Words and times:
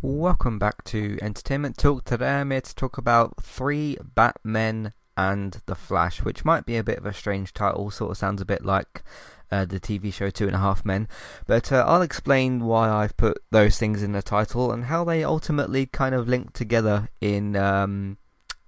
Welcome 0.00 0.60
back 0.60 0.84
to 0.84 1.18
Entertainment 1.20 1.76
Talk. 1.76 2.04
Today 2.04 2.38
I'm 2.38 2.52
here 2.52 2.60
to 2.60 2.74
talk 2.76 2.98
about 2.98 3.42
Three 3.42 3.98
Batmen 4.14 4.92
and 5.16 5.60
The 5.66 5.74
Flash, 5.74 6.22
which 6.22 6.44
might 6.44 6.64
be 6.64 6.76
a 6.76 6.84
bit 6.84 6.98
of 6.98 7.06
a 7.06 7.12
strange 7.12 7.52
title, 7.52 7.90
sort 7.90 8.12
of 8.12 8.16
sounds 8.16 8.40
a 8.40 8.44
bit 8.44 8.64
like 8.64 9.02
uh, 9.50 9.64
the 9.64 9.80
TV 9.80 10.14
show 10.14 10.30
Two 10.30 10.46
and 10.46 10.54
a 10.54 10.60
Half 10.60 10.84
Men. 10.84 11.08
But 11.48 11.72
uh, 11.72 11.84
I'll 11.84 12.02
explain 12.02 12.64
why 12.64 12.88
I've 12.88 13.16
put 13.16 13.42
those 13.50 13.76
things 13.76 14.04
in 14.04 14.12
the 14.12 14.22
title 14.22 14.70
and 14.70 14.84
how 14.84 15.02
they 15.02 15.24
ultimately 15.24 15.86
kind 15.86 16.14
of 16.14 16.28
link 16.28 16.52
together 16.52 17.08
in 17.20 17.56
um, 17.56 18.18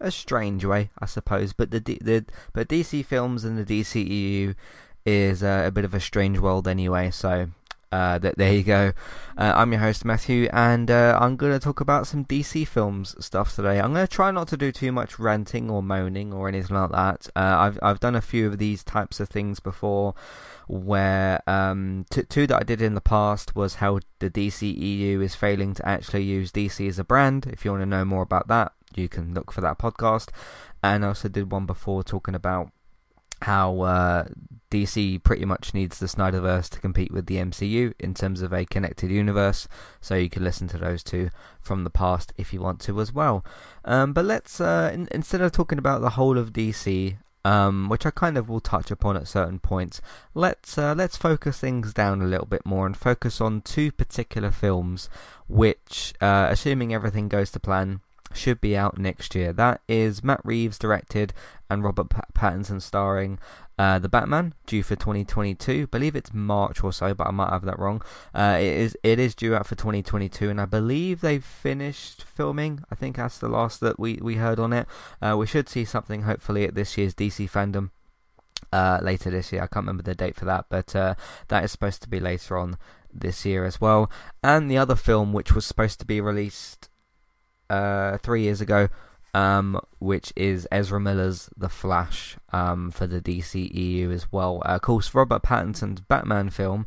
a 0.01 0.11
strange 0.11 0.65
way, 0.65 0.91
I 0.99 1.07
suppose. 1.07 1.53
But 1.53 1.71
the, 1.71 1.79
the 1.79 2.25
but 2.53 2.69
DC 2.69 3.05
films 3.05 3.45
and 3.45 3.57
the 3.57 3.81
DCEU 3.83 4.57
is 5.07 5.45
uh, 5.45 5.63
a 5.65 5.71
bit 5.71 5.85
of 5.85 5.95
a 5.95 6.01
strange 6.01 6.41
world 6.41 6.67
anyway, 6.67 7.13
so 7.13 7.51
uh, 7.93 8.19
th- 8.19 8.35
there 8.37 8.53
you 8.53 8.63
go. 8.63 8.93
Uh, 9.37 9.53
I'm 9.57 9.73
your 9.73 9.81
host 9.81 10.05
Matthew, 10.05 10.49
and 10.53 10.91
uh, 10.91 11.19
I'm 11.21 11.37
going 11.37 11.53
to 11.53 11.59
talk 11.59 11.81
about 11.81 12.07
some 12.07 12.25
DC 12.25 12.67
films 12.69 13.17
stuff 13.25 13.57
today. 13.57 13.81
I'm 13.81 13.93
going 13.93 14.07
to 14.07 14.13
try 14.13 14.31
not 14.31 14.49
to 14.49 14.57
do 14.57 14.71
too 14.71 14.93
much 14.93 15.19
ranting 15.19 15.69
or 15.71 15.83
moaning 15.83 16.33
or 16.33 16.47
anything 16.47 16.77
like 16.77 16.93
that. 16.93 17.29
Uh, 17.35 17.57
I've 17.59 17.79
I've 17.83 18.01
done 18.01 18.15
a 18.15 18.21
few 18.21 18.47
of 18.47 18.59
these 18.59 18.85
types 18.85 19.19
of 19.19 19.29
things 19.29 19.59
before, 19.59 20.15
where 20.69 21.43
um, 21.49 22.07
t- 22.11 22.23
two 22.23 22.47
that 22.47 22.61
I 22.61 22.63
did 22.63 22.81
in 22.81 22.95
the 22.95 23.01
past 23.01 23.57
was 23.57 23.77
how 23.77 23.99
the 24.21 24.31
DCEU 24.31 25.23
is 25.23 25.35
failing 25.35 25.75
to 25.75 25.89
actually 25.89 26.23
use 26.23 26.53
DC 26.53 26.89
as 26.89 26.99
a 26.99 27.05
brand. 27.05 27.47
If 27.47 27.65
you 27.65 27.73
want 27.73 27.83
to 27.83 27.87
know 27.87 28.05
more 28.05 28.23
about 28.23 28.47
that, 28.49 28.73
you 28.95 29.09
can 29.09 29.35
look 29.35 29.51
for 29.51 29.63
that 29.63 29.79
podcast. 29.79 30.29
And 30.83 31.05
I 31.05 31.09
also 31.09 31.29
did 31.29 31.51
one 31.51 31.67
before 31.67 32.05
talking 32.05 32.35
about 32.35 32.71
how 33.43 33.81
uh, 33.81 34.25
DC 34.71 35.23
pretty 35.23 35.45
much 35.45 35.75
needs 35.75 35.99
the 35.99 36.07
Snyderverse 36.07 36.69
to 36.71 36.81
compete 36.81 37.13
with 37.13 37.27
the 37.27 37.37
MCU 37.37 37.93
in 37.99 38.15
terms 38.15 38.41
of 38.41 38.53
a 38.53 38.65
connected 38.65 39.11
universe. 39.11 39.67
So 40.01 40.15
you 40.15 40.31
can 40.31 40.45
listen 40.45 40.69
to 40.69 40.79
those 40.79 41.03
two 41.03 41.31
from 41.61 41.85
the 41.85 41.91
past 41.91 42.33
if 42.37 42.53
you 42.53 42.61
want 42.61 42.81
to 42.83 43.01
as 43.01 43.13
well. 43.13 43.45
Um, 43.85 44.13
but 44.13 44.25
let's 44.25 44.61
uh, 44.61 44.91
in, 44.93 45.09
instead 45.11 45.41
of 45.41 45.53
talking 45.53 45.79
about 45.79 46.01
the 46.01 46.11
whole 46.11 46.39
of 46.39 46.53
DC. 46.53 47.17
Um, 47.43 47.89
which 47.89 48.05
I 48.05 48.11
kind 48.11 48.37
of 48.37 48.51
will 48.51 48.61
touch 48.61 48.91
upon 48.91 49.17
at 49.17 49.27
certain 49.27 49.61
points. 49.61 50.03
Let's 50.35 50.77
uh, 50.77 50.95
let's 50.95 51.17
focus 51.17 51.59
things 51.59 51.95
down 51.95 52.21
a 52.21 52.27
little 52.27 52.45
bit 52.45 52.67
more 52.67 52.85
and 52.85 52.95
focus 52.95 53.41
on 53.41 53.63
two 53.63 53.91
particular 53.93 54.51
films, 54.51 55.09
which, 55.49 56.13
uh, 56.21 56.49
assuming 56.51 56.93
everything 56.93 57.31
goes 57.31 57.51
to 57.53 57.59
plan, 57.59 58.03
should 58.33 58.61
be 58.61 58.77
out 58.77 58.99
next 58.99 59.35
year. 59.35 59.53
That 59.53 59.81
is 59.89 60.23
Matt 60.23 60.41
Reeves 60.45 60.79
directed 60.79 61.33
and 61.69 61.85
Robert 61.85 62.09
Pattinson 62.35 62.83
starring 62.83 63.39
uh, 63.81 63.99
the 63.99 64.11
Batman, 64.11 64.53
due 64.67 64.83
for 64.83 64.95
2022. 64.95 65.83
I 65.83 65.85
believe 65.87 66.15
it's 66.15 66.35
March 66.35 66.85
or 66.85 66.93
so, 66.93 67.15
but 67.15 67.27
I 67.27 67.31
might 67.31 67.51
have 67.51 67.65
that 67.65 67.79
wrong. 67.79 68.03
Uh, 68.35 68.59
it 68.61 68.67
is 68.67 68.97
it 69.03 69.19
is 69.19 69.35
due 69.35 69.55
out 69.55 69.67
for 69.67 69.75
2022, 69.75 70.51
and 70.51 70.61
I 70.61 70.67
believe 70.67 71.23
they've 71.23 71.43
finished 71.43 72.23
filming. 72.23 72.85
I 72.91 72.95
think 72.95 73.17
that's 73.17 73.39
the 73.39 73.49
last 73.49 73.81
that 73.81 73.99
we, 73.99 74.19
we 74.21 74.35
heard 74.35 74.59
on 74.59 74.75
it. 74.75 74.87
Uh, 75.23 75.35
we 75.39 75.47
should 75.47 75.69
see 75.69 75.87
something 75.87 76.23
hopefully 76.23 76.65
at 76.65 76.75
this 76.75 76.99
year's 76.99 77.15
DC 77.15 77.51
FanDome. 77.51 77.91
Uh, 78.71 78.99
later 79.03 79.31
this 79.31 79.51
year, 79.51 79.63
I 79.63 79.67
can't 79.67 79.85
remember 79.87 80.03
the 80.03 80.15
date 80.15 80.37
for 80.37 80.45
that, 80.45 80.67
but 80.69 80.95
uh, 80.95 81.15
that 81.49 81.65
is 81.65 81.73
supposed 81.73 82.03
to 82.03 82.09
be 82.09 82.21
later 82.21 82.59
on 82.59 82.77
this 83.11 83.47
year 83.47 83.65
as 83.65 83.81
well. 83.81 84.11
And 84.43 84.71
the 84.71 84.77
other 84.77 84.95
film, 84.95 85.33
which 85.33 85.55
was 85.55 85.65
supposed 85.65 85.99
to 86.01 86.07
be 86.07 86.21
released 86.21 86.90
uh, 87.71 88.19
three 88.19 88.43
years 88.43 88.61
ago, 88.61 88.89
um, 89.33 89.81
which 89.99 90.33
is 90.37 90.69
Ezra 90.71 91.01
Miller's 91.01 91.49
The 91.57 91.69
Flash 91.69 92.37
um, 92.53 92.91
for 92.91 93.07
the 93.07 93.21
DCEU 93.21 94.13
as 94.13 94.31
well. 94.31 94.63
Uh, 94.67 94.75
of 94.75 94.83
course, 94.83 95.15
Robert 95.15 95.43
Pattinson's 95.43 96.01
Batman 96.01 96.51
film 96.51 96.87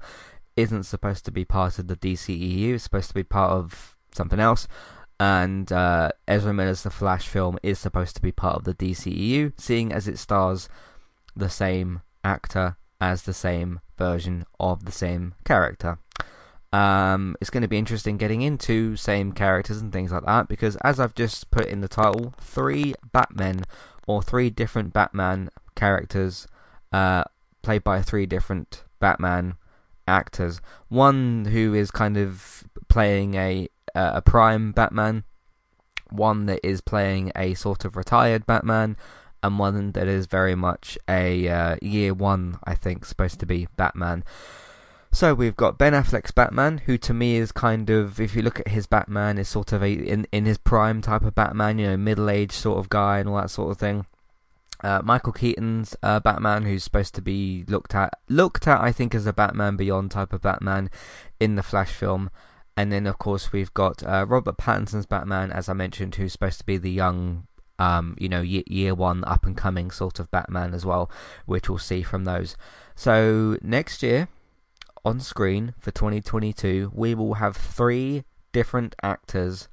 isn't 0.56 0.84
supposed 0.84 1.26
to 1.26 1.32
be 1.32 1.46
part 1.46 1.80
of 1.80 1.88
the 1.88 1.96
DCEU, 1.96 2.76
it's 2.76 2.84
supposed 2.84 3.08
to 3.08 3.16
be 3.16 3.24
part 3.24 3.52
of 3.52 3.96
something 4.12 4.40
else. 4.40 4.68
And 5.20 5.72
uh, 5.72 6.10
Ezra 6.28 6.54
Miller's 6.54 6.84
The 6.84 6.90
Flash 6.90 7.28
film 7.28 7.58
is 7.64 7.80
supposed 7.80 8.16
to 8.18 8.22
be 8.22 8.32
part 8.32 8.58
of 8.58 8.64
the 8.66 8.74
DCEU, 8.74 9.54
seeing 9.58 9.94
as 9.94 10.08
it 10.08 10.20
stars 10.20 10.68
the 11.36 11.50
same 11.50 12.02
actor 12.24 12.78
as 13.00 13.24
the 13.24 13.34
same 13.34 13.80
version 13.98 14.46
of 14.60 14.86
the 14.86 14.92
same 14.92 15.34
character. 15.46 16.00
Um, 16.74 17.36
it's 17.40 17.52
going 17.52 17.62
to 17.62 17.68
be 17.68 17.78
interesting 17.78 18.18
getting 18.18 18.42
into 18.42 18.96
same 18.96 19.32
characters 19.32 19.80
and 19.80 19.94
things 19.94 20.12
like 20.12 20.26
that 20.26 20.48
because, 20.48 20.76
as 20.78 21.00
I've 21.00 21.14
just 21.14 21.52
put 21.52 21.68
in 21.68 21.82
the 21.82 21.88
title, 21.88 22.34
three 22.42 22.96
Batmen 23.12 23.66
or 24.08 24.24
three 24.24 24.50
different 24.50 24.92
Batman 24.92 25.50
characters 25.76 26.48
uh, 26.92 27.26
played 27.62 27.84
by 27.84 28.02
three 28.02 28.26
different 28.26 28.84
Batman 29.00 29.56
actors. 30.08 30.62
One 30.90 31.46
who 31.46 31.76
is 31.76 31.92
kind 31.92 32.18
of 32.18 32.64
playing 32.88 33.36
a 33.36 33.70
uh, 33.94 34.14
a 34.16 34.22
prime 34.24 34.72
Batman, 34.72 35.26
one 36.10 36.48
that 36.48 36.60
is 36.64 36.82
playing 36.82 37.32
a 37.36 37.54
sort 37.54 37.86
of 37.86 37.96
retired 37.96 38.48
Batman, 38.48 38.98
and 39.44 39.60
one 39.60 39.92
that 39.92 40.08
is 40.08 40.26
very 40.26 40.56
much 40.56 40.98
a 41.08 41.48
uh, 41.48 41.76
year 41.84 42.16
one, 42.16 42.58
I 42.64 42.74
think, 42.74 43.06
supposed 43.06 43.40
to 43.42 43.46
be 43.46 43.68
Batman. 43.78 44.24
So 45.14 45.36
we've 45.36 45.56
got 45.56 45.78
Ben 45.78 45.94
Affleck's 45.94 46.32
Batman, 46.32 46.80
who 46.80 46.98
to 46.98 47.14
me 47.14 47.36
is 47.36 47.52
kind 47.52 47.88
of, 47.92 48.20
if 48.20 48.36
you 48.36 48.42
look 48.42 48.60
at 48.60 48.70
his 48.70 48.88
Batman, 48.88 49.38
is 49.38 49.48
sort 49.48 49.72
of 49.72 49.84
a 49.84 49.94
in 49.94 50.26
in 50.32 50.46
his 50.46 50.58
prime 50.58 51.04
type 51.04 51.22
of 51.22 51.36
Batman, 51.36 51.78
you 51.78 51.86
know, 51.86 51.98
middle 51.98 52.32
aged 52.32 52.54
sort 52.54 52.80
of 52.80 52.90
guy 52.90 53.20
and 53.20 53.30
all 53.30 53.36
that 53.36 53.52
sort 53.52 53.70
of 53.70 53.78
thing. 53.78 54.08
Uh, 54.84 55.02
Michael 55.04 55.32
Keaton's 55.32 55.96
uh, 56.02 56.20
Batman, 56.20 56.64
who's 56.64 56.84
supposed 56.84 57.14
to 57.14 57.22
be 57.22 57.64
looked 57.68 57.94
at 57.94 58.12
looked 58.28 58.68
at, 58.68 58.82
I 58.82 58.92
think, 58.92 59.14
as 59.14 59.28
a 59.28 59.34
Batman 59.34 59.76
Beyond 59.78 60.10
type 60.10 60.34
of 60.34 60.42
Batman 60.42 60.90
in 61.40 61.56
the 61.56 61.64
Flash 61.64 61.92
film. 61.92 62.32
And 62.76 62.92
then, 62.92 63.06
of 63.06 63.20
course, 63.20 63.52
we've 63.52 63.74
got 63.76 64.02
uh, 64.02 64.26
Robert 64.28 64.58
Pattinson's 64.58 65.06
Batman, 65.06 65.52
as 65.52 65.70
I 65.70 65.74
mentioned, 65.74 66.16
who's 66.16 66.32
supposed 66.32 66.58
to 66.58 66.66
be 66.66 66.78
the 66.78 66.92
young, 66.92 67.46
um, 67.78 68.16
you 68.20 68.28
know, 68.28 68.42
year, 68.42 68.64
year 68.66 68.96
one 68.96 69.24
up 69.26 69.46
and 69.46 69.56
coming 69.56 69.92
sort 69.92 70.20
of 70.20 70.32
Batman 70.32 70.74
as 70.74 70.88
well, 70.88 71.12
which 71.46 71.70
we'll 71.70 71.78
see 71.78 72.02
from 72.02 72.24
those. 72.26 72.58
So 72.96 73.58
next 73.62 74.02
year, 74.02 74.28
on 75.06 75.20
screen 75.20 75.74
for 75.80 75.92
2022, 75.92 76.92
we 76.94 77.14
will 77.14 77.36
have 77.36 77.56
three 77.56 78.24
different 78.52 78.96
actors 79.04 79.68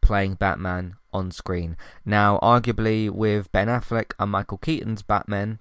playing 0.00 0.34
Batman 0.34 0.96
on 1.12 1.30
screen. 1.30 1.76
Now, 2.04 2.38
arguably, 2.42 3.10
with 3.10 3.50
Ben 3.52 3.68
Affleck 3.68 4.12
and 4.18 4.30
Michael 4.30 4.58
Keaton's 4.58 5.02
Batman, 5.02 5.58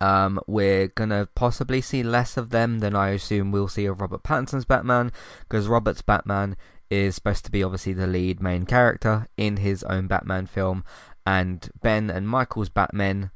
um, 0.00 0.40
we're 0.46 0.88
gonna 0.88 1.28
possibly 1.34 1.80
see 1.80 2.02
less 2.02 2.36
of 2.36 2.50
them 2.50 2.78
than 2.80 2.94
I 2.94 3.10
assume 3.10 3.50
we'll 3.50 3.68
see 3.68 3.86
of 3.86 4.00
Robert 4.00 4.22
Pattinson's 4.22 4.64
Batman, 4.64 5.12
because 5.40 5.66
Robert's 5.66 6.02
Batman 6.02 6.56
is 6.90 7.16
supposed 7.16 7.44
to 7.44 7.50
be 7.50 7.62
obviously 7.62 7.92
the 7.92 8.06
lead 8.06 8.40
main 8.40 8.64
character 8.64 9.26
in 9.36 9.58
his 9.58 9.82
own 9.84 10.06
Batman 10.06 10.46
film, 10.46 10.84
and 11.26 11.70
Ben 11.82 12.10
and 12.10 12.28
Michael's 12.28 12.68
Batman 12.68 13.30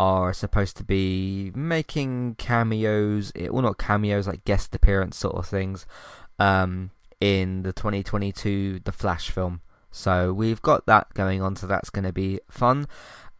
are 0.00 0.32
supposed 0.32 0.78
to 0.78 0.82
be 0.82 1.52
making 1.54 2.34
cameos, 2.36 3.32
eh, 3.36 3.48
well, 3.50 3.60
not 3.60 3.76
cameos, 3.76 4.26
like 4.26 4.46
guest 4.46 4.74
appearance 4.74 5.18
sort 5.18 5.36
of 5.36 5.46
things, 5.46 5.84
um, 6.38 6.90
in 7.20 7.64
the 7.64 7.72
2022 7.74 8.80
The 8.82 8.92
Flash 8.92 9.30
film. 9.30 9.60
So 9.90 10.32
we've 10.32 10.62
got 10.62 10.86
that 10.86 11.12
going 11.12 11.42
on, 11.42 11.54
so 11.54 11.66
that's 11.66 11.90
going 11.90 12.06
to 12.06 12.14
be 12.14 12.40
fun. 12.48 12.86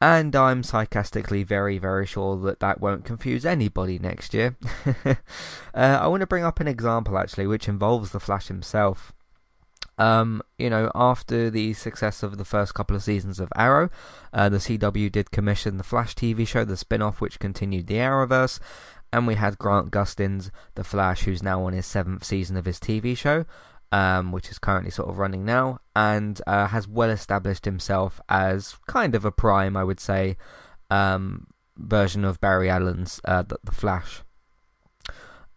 And 0.03 0.37
I'm 0.37 0.63
sarcastically 0.63 1.45
very, 1.45 1.79
very 1.79 2.05
sure 2.05 2.39
that 2.43 2.61
that 2.61 2.79
won't 2.79 3.07
confuse 3.07 3.47
anybody 3.47 3.99
next 3.99 4.35
year. 4.35 4.59
uh, 5.07 5.15
I 5.75 6.07
want 6.09 6.21
to 6.21 6.27
bring 6.27 6.45
up 6.45 6.61
an 6.61 6.69
example 6.69 7.17
actually, 7.17 7.47
which 7.47 7.69
involves 7.69 8.11
the 8.11 8.21
Flash 8.21 8.49
himself. 8.49 9.15
Um, 10.01 10.41
you 10.57 10.71
know, 10.71 10.91
after 10.95 11.51
the 11.51 11.75
success 11.75 12.23
of 12.23 12.39
the 12.39 12.45
first 12.45 12.73
couple 12.73 12.97
of 12.97 13.03
seasons 13.03 13.39
of 13.39 13.53
Arrow, 13.55 13.91
uh, 14.33 14.49
the 14.49 14.57
CW 14.57 15.13
did 15.13 15.31
commission 15.31 15.77
the 15.77 15.85
Flash 15.85 16.15
TV 16.15 16.49
show, 16.49 16.65
the 16.65 16.79
spin 16.79 17.03
off, 17.03 17.21
which 17.21 17.39
continued 17.39 17.87
the 17.87 17.97
Arrowverse. 17.97 18.59
And 19.13 19.27
we 19.27 19.35
had 19.35 19.59
Grant 19.59 19.91
Gustin's 19.91 20.51
The 20.75 20.85
Flash, 20.85 21.25
who's 21.25 21.43
now 21.43 21.65
on 21.65 21.75
his 21.75 21.85
seventh 21.85 22.25
season 22.25 22.57
of 22.57 22.65
his 22.65 22.79
TV 22.79 23.15
show, 23.15 23.45
um, 23.93 24.33
which 24.33 24.49
is 24.51 24.59
currently 24.59 24.91
sort 24.91 25.11
of 25.11 25.19
running 25.19 25.45
now, 25.45 25.81
and 25.95 26.41
uh, 26.47 26.69
has 26.69 26.89
well 26.89 27.11
established 27.11 27.67
himself 27.67 28.23
as 28.31 28.77
kind 28.87 29.15
of 29.15 29.27
a 29.27 29.33
prime, 29.33 29.77
I 29.77 29.85
would 29.85 30.01
say, 30.01 30.39
um, 30.91 31.49
version 31.77 32.25
of 32.25 32.41
Barry 32.41 32.71
Allen's 32.71 33.21
uh, 33.27 33.43
the, 33.43 33.59
the 33.65 33.73
Flash. 33.73 34.23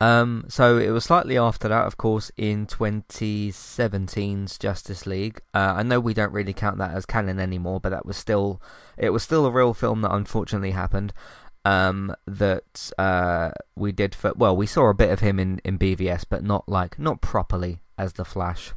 Um, 0.04 0.44
so 0.50 0.78
it 0.78 0.90
was 0.90 1.06
slightly 1.06 1.38
after 1.38 1.70
that, 1.70 1.88
of 1.88 1.96
course, 1.96 2.30
in 2.36 2.68
2017's 2.68 4.58
Justice 4.58 5.06
League. 5.06 5.40
Uh, 5.54 5.76
I 5.78 5.84
know 5.84 6.02
we 6.02 6.14
don't 6.14 6.34
really 6.34 6.52
count 6.52 6.78
that 6.80 6.92
as 6.92 7.06
canon 7.06 7.40
anymore, 7.40 7.80
but 7.80 7.92
that 7.92 8.06
was 8.06 8.18
still 8.18 8.62
it 8.98 9.12
was 9.12 9.24
still 9.24 9.46
a 9.46 9.52
real 9.52 9.74
film 9.74 10.02
that 10.02 10.14
unfortunately 10.14 10.72
happened. 10.72 11.14
Um, 11.64 12.14
that 12.28 12.92
uh, 12.98 13.52
we 13.78 13.94
did 13.94 14.14
for 14.14 14.34
well, 14.36 14.58
we 14.58 14.66
saw 14.66 14.90
a 14.90 14.94
bit 14.94 15.10
of 15.10 15.22
him 15.22 15.40
in, 15.40 15.62
in 15.64 15.80
BVS, 15.80 16.26
but 16.30 16.44
not 16.44 16.68
like 16.68 17.00
not 17.00 17.22
properly 17.22 17.80
as 17.98 18.12
the 18.14 18.26
Flash. 18.26 18.74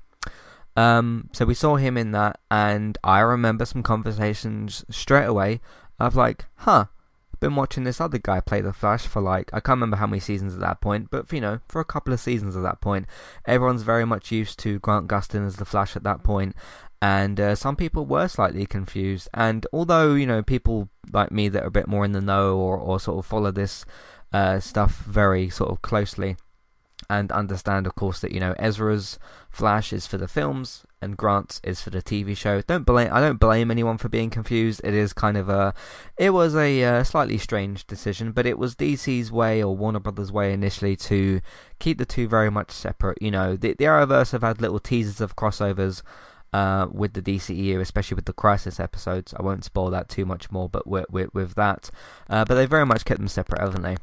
Um, 0.77 1.29
so 1.33 1.45
we 1.45 1.55
saw 1.55 1.75
him 1.75 1.97
in 1.97 2.13
that, 2.13 2.39
and 2.53 2.99
I 3.03 3.19
remember 3.19 3.65
some 3.65 3.83
conversations 3.83 4.85
straight 4.91 5.25
away 5.25 5.61
of 5.99 6.15
like, 6.15 6.45
huh, 6.59 6.85
been 7.41 7.57
watching 7.57 7.85
this 7.85 8.01
other 8.01 8.19
guy 8.19 8.41
play 8.41 8.61
the 8.61 8.73
Flash 8.73 9.07
for 9.07 9.21
like 9.21 9.51
I 9.53 9.61
can't 9.61 9.77
remember 9.77 9.97
how 9.97 10.07
many 10.07 10.21
seasons 10.21 10.55
at 10.55 10.61
that 10.61 10.81
point, 10.81 11.11
but 11.11 11.33
you 11.33 11.41
know, 11.41 11.61
for 11.69 11.81
a 11.81 11.85
couple 11.85 12.13
of 12.13 12.21
seasons 12.21 12.57
at 12.57 12.63
that 12.63 12.81
point, 12.81 13.07
everyone's 13.45 13.83
very 13.83 14.05
much 14.05 14.31
used 14.31 14.59
to 14.61 14.79
Grant 14.79 15.09
Gustin 15.09 15.47
as 15.47 15.57
the 15.57 15.65
Flash 15.65 15.97
at 15.97 16.05
that 16.05 16.23
point, 16.23 16.55
and 17.01 17.39
uh, 17.39 17.55
some 17.55 17.77
people 17.77 18.07
were 18.07 18.29
slightly 18.29 18.67
confused. 18.67 19.29
And 19.35 19.67
although 19.73 20.15
you 20.15 20.27
know 20.27 20.43
people 20.43 20.89
like 21.13 21.31
me 21.31 21.49
that 21.49 21.63
are 21.63 21.69
a 21.69 21.71
bit 21.71 21.89
more 21.89 22.05
in 22.05 22.13
the 22.13 22.21
know 22.21 22.57
or 22.57 22.77
or 22.77 22.99
sort 23.01 23.19
of 23.19 23.27
follow 23.27 23.51
this 23.51 23.85
uh, 24.33 24.61
stuff 24.61 24.99
very 24.99 25.49
sort 25.49 25.71
of 25.71 25.83
closely, 25.83 26.37
and 27.09 27.31
understand, 27.33 27.87
of 27.87 27.95
course, 27.95 28.21
that 28.21 28.33
you 28.33 28.41
know 28.41 28.55
Ezra's 28.59 29.19
Flash 29.51 29.93
is 29.93 30.07
for 30.07 30.19
the 30.19 30.29
films 30.29 30.85
and 31.07 31.17
Grant's 31.17 31.61
is 31.65 31.81
for 31.81 31.91
the 31.91 32.03
TV 32.03 32.37
show. 32.37 32.61
Don't 32.61 32.85
blame 32.85 33.09
I 33.13 33.21
don't 33.21 33.39
blame 33.39 33.71
anyone 33.71 33.97
for 33.97 34.09
being 34.09 34.29
confused. 34.29 34.81
It 34.85 34.93
is 34.93 35.13
kind 35.13 35.37
of 35.37 35.49
a 35.49 35.73
it 36.19 36.31
was 36.31 36.55
a 36.55 36.85
uh, 36.85 37.05
slightly 37.05 37.39
strange 37.39 37.87
decision, 37.87 38.33
but 38.33 38.45
it 38.45 38.59
was 38.59 38.75
DC's 38.75 39.33
way 39.33 39.63
or 39.63 39.75
Warner 39.77 40.01
Brothers' 40.01 40.33
way 40.33 40.53
initially 40.53 40.97
to 40.97 41.41
keep 41.79 41.99
the 41.99 42.05
two 42.05 42.29
very 42.29 42.51
much 42.51 42.73
separate. 42.73 43.23
You 43.23 43.31
know, 43.31 43.57
the 43.57 43.75
the 43.75 43.85
Arrowverse 43.87 44.33
have 44.33 44.43
had 44.43 44.61
little 44.61 44.81
teasers 44.81 45.21
of 45.21 45.37
crossovers. 45.37 46.03
Uh, 46.53 46.87
with 46.91 47.13
the 47.13 47.21
DCEU, 47.21 47.81
especially 47.81 48.15
with 48.15 48.25
the 48.25 48.33
Crisis 48.33 48.81
episodes, 48.81 49.35
I 49.37 49.43
won't 49.43 49.65
spoil 49.65 49.91
that 49.91 50.09
too 50.09 50.25
much 50.25 50.51
more. 50.51 50.71
But 50.71 50.87
with 50.87 51.05
with, 51.11 51.35
with 51.35 51.55
that, 51.57 51.91
uh, 52.31 52.47
but 52.47 52.55
they 52.55 52.65
very 52.65 52.87
much 52.87 53.05
kept 53.05 53.19
them 53.19 53.29
separate, 53.29 53.61
haven't 53.61 53.83
they? 53.83 53.97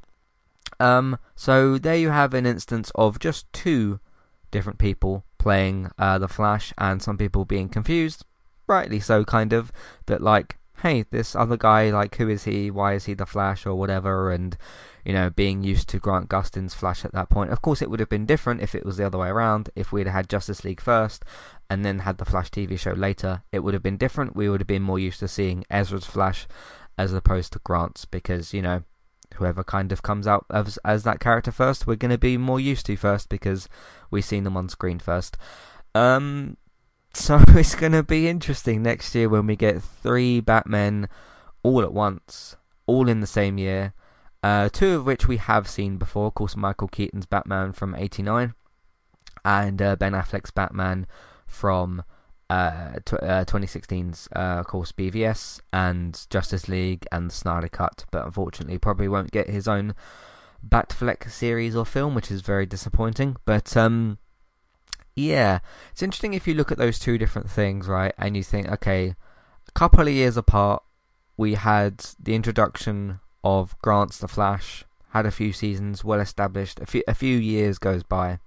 Um, 0.80 1.18
so 1.36 1.80
there 1.80 1.96
you 1.96 2.10
have 2.10 2.34
an 2.36 2.46
instance 2.46 2.92
of 2.94 3.18
just 3.18 3.52
two 3.54 4.00
different 4.52 4.78
people 4.78 5.24
playing 5.44 5.92
uh, 6.00 6.18
the 6.18 6.30
Flash, 6.30 6.74
and 6.78 7.02
some 7.02 7.18
people 7.18 7.44
being 7.44 7.68
confused, 7.68 8.24
rightly 8.66 9.02
so, 9.02 9.26
kind 9.26 9.52
of 9.52 9.74
that 10.06 10.22
like, 10.22 10.58
hey, 10.82 11.04
this 11.12 11.36
other 11.36 11.58
guy, 11.58 11.90
like, 11.90 12.16
who 12.16 12.30
is 12.30 12.46
he? 12.46 12.72
Why 12.72 12.94
is 12.94 13.06
he 13.06 13.14
the 13.14 13.26
Flash 13.26 13.66
or 13.66 13.76
whatever? 13.76 14.32
And 14.32 14.56
you 15.04 15.12
know, 15.12 15.30
being 15.30 15.64
used 15.64 15.90
to 15.90 16.00
Grant 16.00 16.30
Gustin's 16.30 16.74
Flash 16.74 17.04
at 17.04 17.12
that 17.12 17.30
point. 17.30 17.52
Of 17.52 17.62
course, 17.62 17.82
it 17.82 17.90
would 17.90 18.00
have 18.00 18.08
been 18.08 18.26
different 18.26 18.62
if 18.62 18.74
it 18.74 18.86
was 18.86 18.96
the 18.96 19.06
other 19.06 19.18
way 19.18 19.28
around. 19.28 19.70
If 19.76 19.92
we'd 19.92 20.08
had 20.08 20.30
Justice 20.30 20.64
League 20.64 20.80
first 20.80 21.26
and 21.70 21.84
then 21.84 22.00
had 22.00 22.20
the 22.20 22.26
Flash 22.26 22.50
TV 22.50 22.80
show 22.80 22.94
later, 22.94 23.44
it 23.52 23.60
would 23.60 23.74
have 23.74 23.84
been 23.84 23.98
different. 23.98 24.34
We 24.34 24.48
would 24.48 24.62
have 24.62 24.68
been 24.68 24.82
more 24.82 25.00
used 25.00 25.20
to 25.20 25.28
seeing 25.28 25.66
Ezra's 25.70 26.06
Flash 26.06 26.48
as 26.98 27.12
opposed 27.12 27.52
to 27.52 27.60
Grant's 27.60 28.06
because, 28.06 28.54
you 28.54 28.62
know, 28.62 28.84
whoever 29.36 29.64
kind 29.64 29.92
of 29.92 30.02
comes 30.02 30.28
out 30.28 30.46
as 30.50 30.78
as 30.86 31.04
that 31.04 31.20
character 31.20 31.52
first, 31.52 31.88
we're 31.88 31.96
going 31.96 32.12
to 32.12 32.18
be 32.18 32.38
more 32.38 32.60
used 32.60 32.86
to 32.88 32.96
first 32.96 33.30
because 33.30 33.68
we've 34.12 34.26
seen 34.26 34.44
them 34.44 34.58
on 34.58 34.70
screen 34.70 35.00
first. 35.00 35.38
Um, 35.96 36.58
so 37.14 37.42
it's 37.50 37.76
going 37.76 37.92
to 37.92 38.04
be 38.04 38.28
interesting 38.28 38.84
next 38.84 39.14
year 39.16 39.30
when 39.30 39.48
we 39.48 39.56
get 39.56 39.82
three 39.82 40.40
Batmen 40.40 41.08
all 41.62 41.82
at 41.82 41.94
once, 41.94 42.56
all 42.86 43.08
in 43.08 43.20
the 43.20 43.28
same 43.28 43.58
year. 43.58 43.94
Uh, 44.42 44.68
two 44.68 44.96
of 44.96 45.06
which 45.06 45.28
we 45.28 45.38
have 45.38 45.70
seen 45.70 45.98
before, 45.98 46.28
of 46.28 46.34
course, 46.34 46.58
Michael 46.58 46.90
Keaton's 46.90 47.26
Batman 47.26 47.72
from 47.72 47.96
'89, 47.96 48.54
and 49.46 49.82
uh, 49.82 49.96
Ben 49.96 50.12
Affleck's 50.12 50.52
Batman 50.52 51.08
from 51.48 52.04
uh, 52.50 52.94
t- 53.06 53.18
uh, 53.18 53.46
2016's, 53.46 54.28
uh, 54.36 54.60
of 54.60 54.68
course, 54.68 54.92
BVS 54.92 55.62
and 55.72 56.26
Justice 56.30 56.68
League 56.68 57.06
and 57.12 57.30
the 57.30 57.34
Snyder 57.34 57.70
Cut, 57.70 58.06
but 58.12 58.26
unfortunately, 58.26 58.78
probably 58.78 59.08
won't 59.08 59.32
get 59.32 59.50
his 59.50 59.68
own 59.68 59.96
Batfleck 60.68 61.30
series 61.30 61.76
or 61.76 61.86
film, 61.86 62.16
which 62.16 62.32
is 62.32 62.42
very 62.42 62.66
disappointing. 62.66 63.38
But 63.46 63.76
um, 63.76 64.18
yeah, 65.16 65.60
it's 65.92 66.04
interesting 66.04 66.34
if 66.34 66.48
you 66.48 66.54
look 66.54 66.72
at 66.72 66.78
those 66.78 67.00
two 67.00 67.18
different 67.18 67.50
things, 67.50 67.88
right? 67.88 68.14
And 68.18 68.36
you 68.36 68.44
think, 68.44 68.70
okay, 68.70 69.16
a 69.68 69.72
couple 69.74 70.08
of 70.08 70.14
years 70.14 70.38
apart, 70.38 70.84
we 71.38 71.56
had 71.56 72.06
the 72.20 72.36
introduction 72.36 73.20
of 73.44 73.78
Grant's 73.82 74.20
The 74.20 74.28
Flash, 74.28 74.86
had 75.10 75.26
a 75.26 75.32
few 75.32 75.54
seasons, 75.54 76.04
well 76.04 76.20
established. 76.20 76.80
A 76.80 76.86
few 76.86 77.04
a 77.08 77.14
few 77.14 77.38
years 77.38 77.78
goes 77.78 78.04
by. 78.04 78.40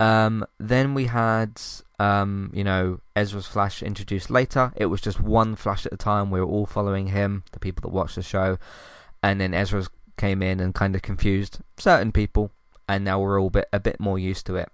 Um, 0.00 0.44
then 0.58 0.94
we 0.94 1.06
had 1.06 1.60
um, 2.00 2.50
you 2.54 2.64
know, 2.64 3.00
Ezra's 3.14 3.46
Flash 3.46 3.82
introduced 3.82 4.30
later. 4.30 4.72
It 4.74 4.86
was 4.86 5.02
just 5.02 5.20
one 5.20 5.54
Flash 5.54 5.84
at 5.84 5.92
a 5.92 5.98
time. 5.98 6.30
We 6.30 6.40
were 6.40 6.46
all 6.46 6.64
following 6.64 7.08
him, 7.08 7.44
the 7.52 7.60
people 7.60 7.82
that 7.82 7.94
watched 7.94 8.14
the 8.14 8.22
show. 8.22 8.58
And 9.22 9.38
then 9.38 9.52
Ezra's 9.52 9.90
came 10.16 10.42
in 10.42 10.60
and 10.60 10.74
kind 10.74 10.96
of 10.96 11.02
confused 11.02 11.58
certain 11.76 12.10
people, 12.10 12.52
and 12.88 13.04
now 13.04 13.20
we're 13.20 13.38
all 13.38 13.50
bit, 13.50 13.68
a 13.70 13.78
bit 13.78 14.00
more 14.00 14.18
used 14.18 14.46
to 14.46 14.56
it. 14.56 14.70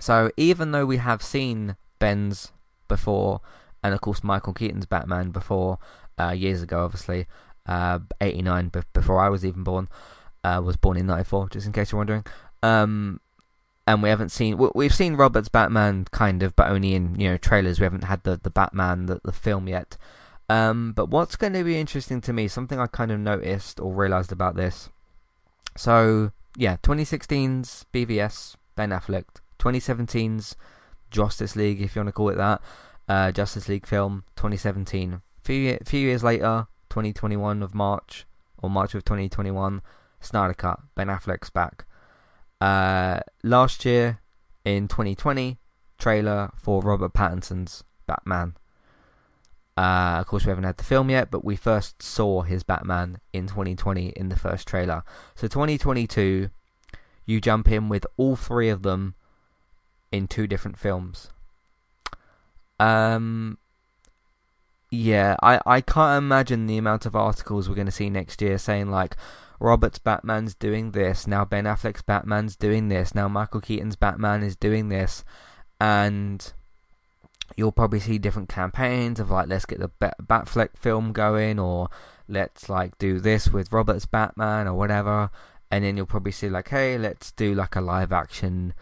So 0.00 0.30
even 0.36 0.70
though 0.70 0.86
we 0.86 0.98
have 0.98 1.22
seen 1.22 1.74
Ben's 1.98 2.52
before, 2.86 3.40
and 3.82 3.92
of 3.92 4.00
course 4.00 4.22
Michael 4.22 4.54
Keaton's 4.54 4.86
Batman 4.86 5.30
before, 5.30 5.80
uh, 6.20 6.30
years 6.30 6.62
ago, 6.62 6.84
obviously, 6.84 7.26
uh, 7.66 7.98
89, 8.20 8.70
before 8.92 9.18
I 9.18 9.28
was 9.28 9.44
even 9.44 9.64
born, 9.64 9.88
uh, 10.44 10.62
was 10.64 10.76
born 10.76 10.96
in 10.96 11.06
94, 11.06 11.48
just 11.48 11.66
in 11.66 11.72
case 11.72 11.90
you're 11.90 11.98
wondering. 11.98 12.24
Um, 12.62 13.20
and 13.86 14.02
we 14.02 14.08
haven't 14.08 14.30
seen 14.30 14.58
we've 14.74 14.94
seen 14.94 15.14
Robert's 15.14 15.48
Batman 15.48 16.06
kind 16.10 16.42
of, 16.42 16.56
but 16.56 16.70
only 16.70 16.94
in 16.94 17.18
you 17.18 17.28
know 17.28 17.36
trailers. 17.36 17.80
We 17.80 17.84
haven't 17.84 18.04
had 18.04 18.22
the 18.24 18.40
the 18.42 18.50
Batman 18.50 19.06
the, 19.06 19.20
the 19.24 19.32
film 19.32 19.68
yet. 19.68 19.96
Um, 20.48 20.92
but 20.92 21.08
what's 21.08 21.36
going 21.36 21.54
to 21.54 21.64
be 21.64 21.78
interesting 21.78 22.20
to 22.22 22.32
me, 22.32 22.48
something 22.48 22.78
I 22.78 22.86
kind 22.86 23.10
of 23.10 23.18
noticed 23.18 23.80
or 23.80 23.94
realized 23.94 24.30
about 24.30 24.56
this. 24.56 24.90
So 25.76 26.32
yeah, 26.56 26.76
2016's 26.82 27.86
BVS 27.92 28.56
Ben 28.76 28.90
Affleck, 28.90 29.24
2017's 29.58 30.56
Justice 31.10 31.56
League, 31.56 31.80
if 31.80 31.94
you 31.94 32.00
want 32.00 32.08
to 32.08 32.12
call 32.12 32.28
it 32.28 32.36
that, 32.36 32.60
uh, 33.08 33.32
Justice 33.32 33.68
League 33.68 33.86
film, 33.86 34.24
2017. 34.36 35.20
Few 35.42 35.78
few 35.84 36.00
years 36.00 36.24
later, 36.24 36.66
2021 36.88 37.62
of 37.62 37.74
March 37.74 38.26
or 38.62 38.70
March 38.70 38.94
of 38.94 39.04
2021, 39.04 39.82
Snyder 40.20 40.54
Cut, 40.54 40.80
Ben 40.94 41.08
Affleck's 41.08 41.50
back. 41.50 41.84
Uh, 42.64 43.20
last 43.42 43.84
year 43.84 44.20
in 44.64 44.88
2020, 44.88 45.58
trailer 45.98 46.50
for 46.56 46.80
Robert 46.80 47.12
Pattinson's 47.12 47.84
Batman. 48.06 48.54
Uh, 49.76 50.16
of 50.20 50.26
course, 50.26 50.46
we 50.46 50.48
haven't 50.48 50.64
had 50.64 50.78
the 50.78 50.84
film 50.84 51.10
yet, 51.10 51.30
but 51.30 51.44
we 51.44 51.56
first 51.56 52.00
saw 52.00 52.40
his 52.40 52.62
Batman 52.62 53.18
in 53.34 53.48
2020 53.48 54.14
in 54.16 54.30
the 54.30 54.36
first 54.36 54.66
trailer. 54.66 55.04
So 55.34 55.46
2022, 55.46 56.48
you 57.26 57.38
jump 57.38 57.70
in 57.70 57.90
with 57.90 58.06
all 58.16 58.34
three 58.34 58.70
of 58.70 58.80
them 58.80 59.14
in 60.10 60.26
two 60.26 60.46
different 60.46 60.78
films. 60.78 61.28
Um, 62.80 63.58
yeah, 64.90 65.36
I, 65.42 65.60
I 65.66 65.82
can't 65.82 66.16
imagine 66.16 66.66
the 66.66 66.78
amount 66.78 67.04
of 67.04 67.14
articles 67.14 67.68
we're 67.68 67.74
going 67.74 67.84
to 67.84 67.92
see 67.92 68.08
next 68.08 68.40
year 68.40 68.56
saying 68.56 68.90
like, 68.90 69.16
Robert's 69.60 69.98
Batman's 69.98 70.54
doing 70.54 70.90
this, 70.90 71.26
now 71.26 71.44
Ben 71.44 71.64
Affleck's 71.64 72.02
Batman's 72.02 72.56
doing 72.56 72.88
this, 72.88 73.14
now 73.14 73.28
Michael 73.28 73.60
Keaton's 73.60 73.96
Batman 73.96 74.42
is 74.42 74.56
doing 74.56 74.88
this, 74.88 75.24
and 75.80 76.52
you'll 77.56 77.72
probably 77.72 78.00
see 78.00 78.18
different 78.18 78.48
campaigns 78.48 79.20
of 79.20 79.30
like, 79.30 79.48
let's 79.48 79.66
get 79.66 79.78
the 79.78 79.90
Batfleck 80.22 80.76
film 80.76 81.12
going, 81.12 81.58
or 81.58 81.88
let's 82.28 82.68
like 82.68 82.98
do 82.98 83.20
this 83.20 83.48
with 83.48 83.72
Robert's 83.72 84.06
Batman, 84.06 84.66
or 84.66 84.74
whatever, 84.74 85.30
and 85.70 85.84
then 85.84 85.96
you'll 85.96 86.06
probably 86.06 86.32
see 86.32 86.48
like, 86.48 86.68
hey, 86.68 86.98
let's 86.98 87.32
do 87.32 87.54
like 87.54 87.76
a 87.76 87.80
live 87.80 88.12
action 88.12 88.74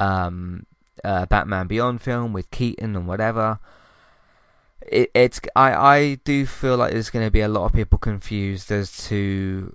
um, 0.00 0.66
uh, 1.04 1.26
Batman 1.26 1.66
Beyond 1.66 2.02
film 2.02 2.32
with 2.32 2.50
Keaton 2.50 2.96
and 2.96 3.06
whatever. 3.06 3.58
It, 4.82 5.10
it's 5.14 5.40
I 5.56 5.72
I 5.74 6.14
do 6.24 6.46
feel 6.46 6.76
like 6.76 6.92
there's 6.92 7.10
going 7.10 7.26
to 7.26 7.30
be 7.30 7.40
a 7.40 7.48
lot 7.48 7.64
of 7.64 7.72
people 7.72 7.98
confused 7.98 8.70
as 8.70 8.96
to 9.08 9.74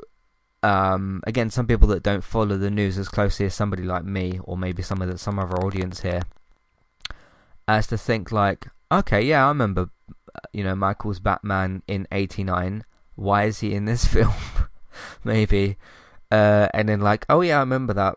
um, 0.63 1.21
again, 1.25 1.49
some 1.49 1.67
people 1.67 1.87
that 1.89 2.03
don't 2.03 2.23
follow 2.23 2.57
the 2.57 2.69
news 2.69 2.97
as 2.97 3.09
closely 3.09 3.45
as 3.45 3.55
somebody 3.55 3.83
like 3.83 4.03
me, 4.03 4.39
or 4.43 4.57
maybe 4.57 4.83
some 4.83 5.01
of 5.01 5.09
the, 5.09 5.17
some 5.17 5.39
of 5.39 5.51
our 5.51 5.65
audience 5.65 6.01
here, 6.01 6.21
as 7.67 7.87
to 7.87 7.97
think 7.97 8.31
like, 8.31 8.67
okay, 8.91 9.21
yeah, 9.21 9.45
I 9.45 9.49
remember, 9.49 9.89
uh, 10.35 10.39
you 10.53 10.63
know, 10.63 10.75
Michael's 10.75 11.19
Batman 11.19 11.81
in 11.87 12.07
'89. 12.11 12.83
Why 13.15 13.45
is 13.45 13.59
he 13.59 13.73
in 13.73 13.85
this 13.85 14.05
film? 14.13 14.33
maybe, 15.23 15.77
uh, 16.31 16.67
and 16.73 16.89
then 16.89 17.01
like, 17.01 17.25
oh 17.29 17.41
yeah, 17.41 17.57
I 17.57 17.61
remember 17.61 17.93
that 17.93 18.15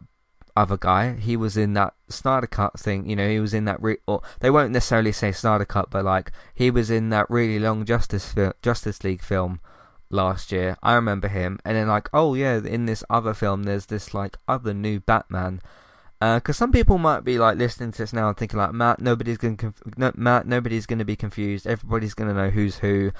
other 0.55 0.77
guy. 0.77 1.15
He 1.15 1.37
was 1.37 1.57
in 1.57 1.73
that 1.75 1.95
Snyder 2.09 2.47
Cut 2.47 2.79
thing. 2.79 3.09
You 3.09 3.17
know, 3.17 3.29
he 3.29 3.41
was 3.41 3.55
in 3.55 3.65
that. 3.65 3.83
Re- 3.83 3.99
or 4.07 4.21
they 4.41 4.51
won't 4.51 4.73
necessarily 4.73 5.13
say 5.13 5.33
Snyder 5.33 5.65
Cut, 5.65 5.91
but 5.91 6.05
like 6.05 6.31
he 6.55 6.71
was 6.71 6.91
in 6.91 7.09
that 7.09 7.31
really 7.31 7.59
long 7.59 7.87
Justice 7.87 8.35
Justice 8.61 9.03
League 9.03 9.23
film 9.23 9.61
last 10.15 10.53
year. 10.53 10.77
I 10.83 10.95
remember 10.95 11.29
him, 11.29 11.59
and 11.65 11.77
then 11.77 11.89
like, 11.89 12.09
oh 12.13 12.35
yeah, 12.35 12.61
in 12.65 12.87
this 12.87 13.05
other 13.11 13.35
film, 13.35 13.65
there's 13.65 13.87
this 13.87 14.15
like 14.15 14.37
other 14.49 14.73
new 14.73 15.01
Batman. 15.01 15.61
Because 16.21 16.57
uh, 16.57 16.61
some 16.61 16.73
people 16.73 16.97
might 16.97 17.25
be 17.25 17.39
like 17.39 17.59
listening 17.59 17.93
to 17.93 17.99
this 17.99 18.13
now 18.13 18.29
and 18.29 18.37
thinking 18.37 18.59
like, 18.59 18.73
Matt, 18.73 19.01
nobody's 19.01 19.37
going 19.37 19.59
conf- 19.59 19.83
no, 19.99 20.11
Matt, 20.15 20.47
nobody's 20.47 20.87
to 21.01 21.05
be 21.05 21.17
confused. 21.17 21.67
Everybody's 21.67 22.15
to 22.15 22.35
know 22.35 22.51
who's 22.51 22.79
who. 22.79 23.13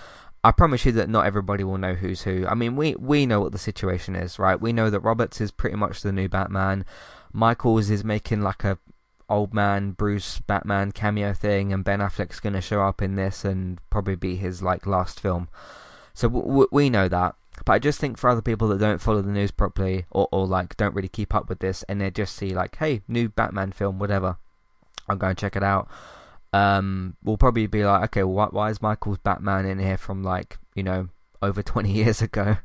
I 0.43 0.53
promise 0.53 0.87
you 0.87 0.93
that 0.93 1.09
not 1.09 1.27
everybody 1.27 1.65
will 1.65 1.79
know 1.79 1.95
who's 1.95 2.23
who. 2.23 2.47
I 2.47 2.55
mean, 2.55 2.77
we 2.77 2.95
we 2.95 3.27
know 3.27 3.41
what 3.41 3.53
the 3.53 3.59
situation 3.59 4.15
is, 4.15 4.39
right? 4.39 4.61
We 4.61 4.73
know 4.73 4.91
that 4.91 5.01
Roberts 5.01 5.41
is 5.41 5.51
pretty 5.51 5.77
much 5.77 6.03
the 6.03 6.13
new 6.13 6.29
Batman. 6.29 6.85
Michaels 7.33 7.91
is 7.91 8.05
making 8.05 8.43
like 8.43 8.63
a 8.63 8.79
old 9.29 9.55
man 9.55 9.93
Bruce 9.93 10.41
Batman 10.41 10.93
cameo 10.93 11.33
thing, 11.33 11.73
and 11.73 11.83
Ben 11.85 12.01
Affleck's 12.01 12.41
to 12.53 12.61
show 12.61 12.83
up 12.83 13.03
in 13.03 13.17
this 13.17 13.45
and 13.45 13.81
probably 13.91 14.17
be 14.17 14.37
his 14.37 14.63
like 14.63 14.87
last 14.87 15.19
film. 15.19 15.49
So 16.15 16.29
w- 16.29 16.69
we 16.71 16.91
know 16.91 17.09
that. 17.09 17.35
but 17.65 17.73
I 17.73 17.79
just 17.79 18.01
think 18.01 18.17
for 18.17 18.31
other 18.31 18.43
people 18.43 18.69
that 18.69 18.79
don't 18.79 19.01
follow 19.01 19.21
the 19.21 19.31
news 19.31 19.51
properly 19.51 20.07
or, 20.11 20.29
or 20.33 20.47
like 20.47 20.77
don't 20.77 20.95
really 20.95 21.09
keep 21.09 21.35
up 21.35 21.49
with 21.49 21.59
this 21.59 21.83
and 21.85 22.01
they 22.01 22.11
just 22.11 22.35
see 22.37 22.55
like, 22.55 22.77
hey, 22.77 23.03
new 23.09 23.29
Batman 23.29 23.73
film, 23.73 23.99
whatever, 23.99 24.39
I'll 25.09 25.17
go 25.17 25.29
and 25.29 25.39
check 25.39 25.57
it 25.57 25.63
out. 25.63 25.89
Um, 26.53 27.17
we'll 27.25 27.37
probably 27.37 27.67
be 27.67 27.85
like, 27.85 28.05
okay, 28.05 28.23
why, 28.23 28.47
why 28.51 28.71
is 28.71 28.81
Michael's 28.81 29.19
Batman 29.19 29.67
in 29.67 29.81
here 29.81 29.99
from 29.99 30.23
like, 30.23 30.59
you 30.75 30.85
know, 30.85 31.09
over 31.43 31.63
20 31.65 31.91
years 31.91 32.23
ago? 32.23 32.59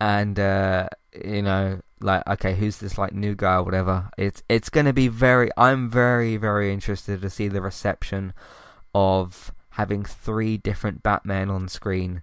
And, 0.00 0.38
uh, 0.38 0.88
you 1.24 1.42
know, 1.42 1.80
like, 2.00 2.26
okay, 2.26 2.54
who's 2.54 2.78
this 2.78 2.96
like 2.96 3.12
new 3.12 3.34
guy 3.34 3.56
or 3.56 3.64
whatever? 3.64 4.08
It's, 4.16 4.42
it's 4.48 4.70
going 4.70 4.86
to 4.86 4.92
be 4.92 5.08
very, 5.08 5.50
I'm 5.56 5.90
very, 5.90 6.36
very 6.36 6.72
interested 6.72 7.20
to 7.20 7.28
see 7.28 7.48
the 7.48 7.60
reception 7.60 8.32
of 8.94 9.52
having 9.70 10.04
three 10.04 10.56
different 10.56 11.02
Batman 11.02 11.50
on 11.50 11.68
screen 11.68 12.22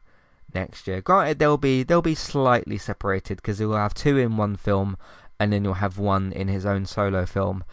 next 0.56 0.88
year. 0.88 1.02
Granted, 1.02 1.38
they'll 1.38 1.58
be 1.58 1.84
they'll 1.84 2.02
be 2.02 2.16
slightly 2.16 2.80
separated 2.80 3.38
because 3.38 3.60
he 3.60 3.66
will 3.66 3.78
have 3.78 3.94
two 3.94 4.18
in 4.18 4.38
one 4.38 4.56
film, 4.56 4.98
and 5.40 5.54
then 5.54 5.64
you'll 5.64 5.76
have 5.76 6.00
one 6.00 6.32
in 6.32 6.48
his 6.48 6.66
own 6.66 6.88
solo 6.88 7.28
film. 7.28 7.64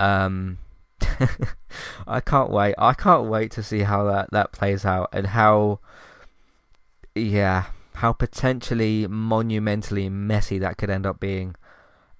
Um, 0.00 0.58
I 2.08 2.20
can't 2.20 2.50
wait. 2.50 2.74
I 2.78 2.94
can't 2.94 3.28
wait 3.28 3.52
to 3.52 3.62
see 3.62 3.80
how 3.80 4.04
that 4.04 4.30
that 4.32 4.50
plays 4.50 4.84
out 4.84 5.10
and 5.12 5.28
how, 5.28 5.78
yeah, 7.14 7.66
how 7.96 8.12
potentially 8.12 9.06
monumentally 9.06 10.08
messy 10.08 10.58
that 10.58 10.78
could 10.78 10.90
end 10.90 11.06
up 11.06 11.20
being. 11.20 11.54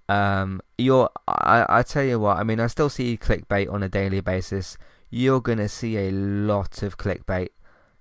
Um, 0.06 0.60
you're, 0.76 1.08
I, 1.26 1.64
I 1.68 1.82
tell 1.82 2.04
you 2.04 2.20
what. 2.20 2.36
I 2.36 2.44
mean, 2.44 2.60
I 2.60 2.66
still 2.66 2.90
see 2.90 3.16
clickbait 3.16 3.72
on 3.72 3.82
a 3.82 3.88
daily 3.88 4.20
basis. 4.20 4.76
You're 5.10 5.40
gonna 5.40 5.68
see 5.68 5.96
a 5.96 6.10
lot 6.10 6.82
of 6.82 6.98
clickbait 6.98 7.48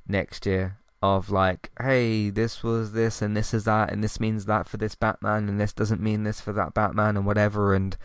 next 0.05 0.45
year 0.45 0.77
of 1.03 1.29
like, 1.29 1.69
hey, 1.81 2.29
this 2.29 2.63
was 2.63 2.93
this 2.93 3.21
and 3.21 3.35
this 3.35 3.53
is 3.53 3.65
that 3.65 3.91
and 3.91 4.01
this 4.01 4.21
means 4.21 4.45
that 4.45 4.69
for 4.69 4.77
this 4.77 4.95
Batman 4.95 5.49
and 5.49 5.59
this 5.59 5.73
doesn't 5.73 5.99
mean 5.99 6.23
this 6.23 6.39
for 6.39 6.53
that 6.53 6.73
Batman 6.73 7.17
and 7.17 7.25
whatever 7.25 7.75
and 7.75 7.97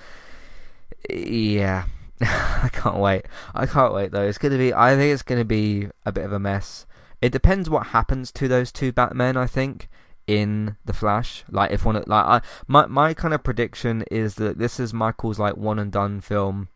yeah. 1.08 1.84
I 2.20 2.68
can't 2.72 2.96
wait. 2.96 3.26
I 3.54 3.66
can't 3.66 3.94
wait 3.94 4.10
though. 4.10 4.24
It's 4.24 4.36
gonna 4.36 4.58
be 4.58 4.74
I 4.74 4.96
think 4.96 5.14
it's 5.14 5.22
gonna 5.22 5.44
be 5.44 5.86
a 6.04 6.10
bit 6.10 6.24
of 6.24 6.32
a 6.32 6.40
mess. 6.40 6.86
It 7.22 7.30
depends 7.30 7.70
what 7.70 7.88
happens 7.88 8.32
to 8.32 8.48
those 8.48 8.72
two 8.72 8.90
Batmen, 8.90 9.36
I 9.36 9.46
think, 9.46 9.88
in 10.26 10.76
the 10.84 10.92
Flash. 10.92 11.44
Like 11.48 11.70
if 11.70 11.84
one 11.84 11.94
of 11.94 12.08
like 12.08 12.26
I 12.26 12.40
my 12.66 12.86
my 12.86 13.14
kind 13.14 13.32
of 13.32 13.44
prediction 13.44 14.02
is 14.10 14.34
that 14.36 14.58
this 14.58 14.80
is 14.80 14.92
Michael's 14.92 15.38
like 15.38 15.56
one 15.56 15.78
and 15.78 15.92
done 15.92 16.20
film. 16.20 16.66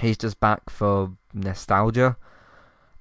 He's 0.00 0.16
just 0.16 0.40
back 0.40 0.70
for 0.70 1.12
nostalgia 1.34 2.16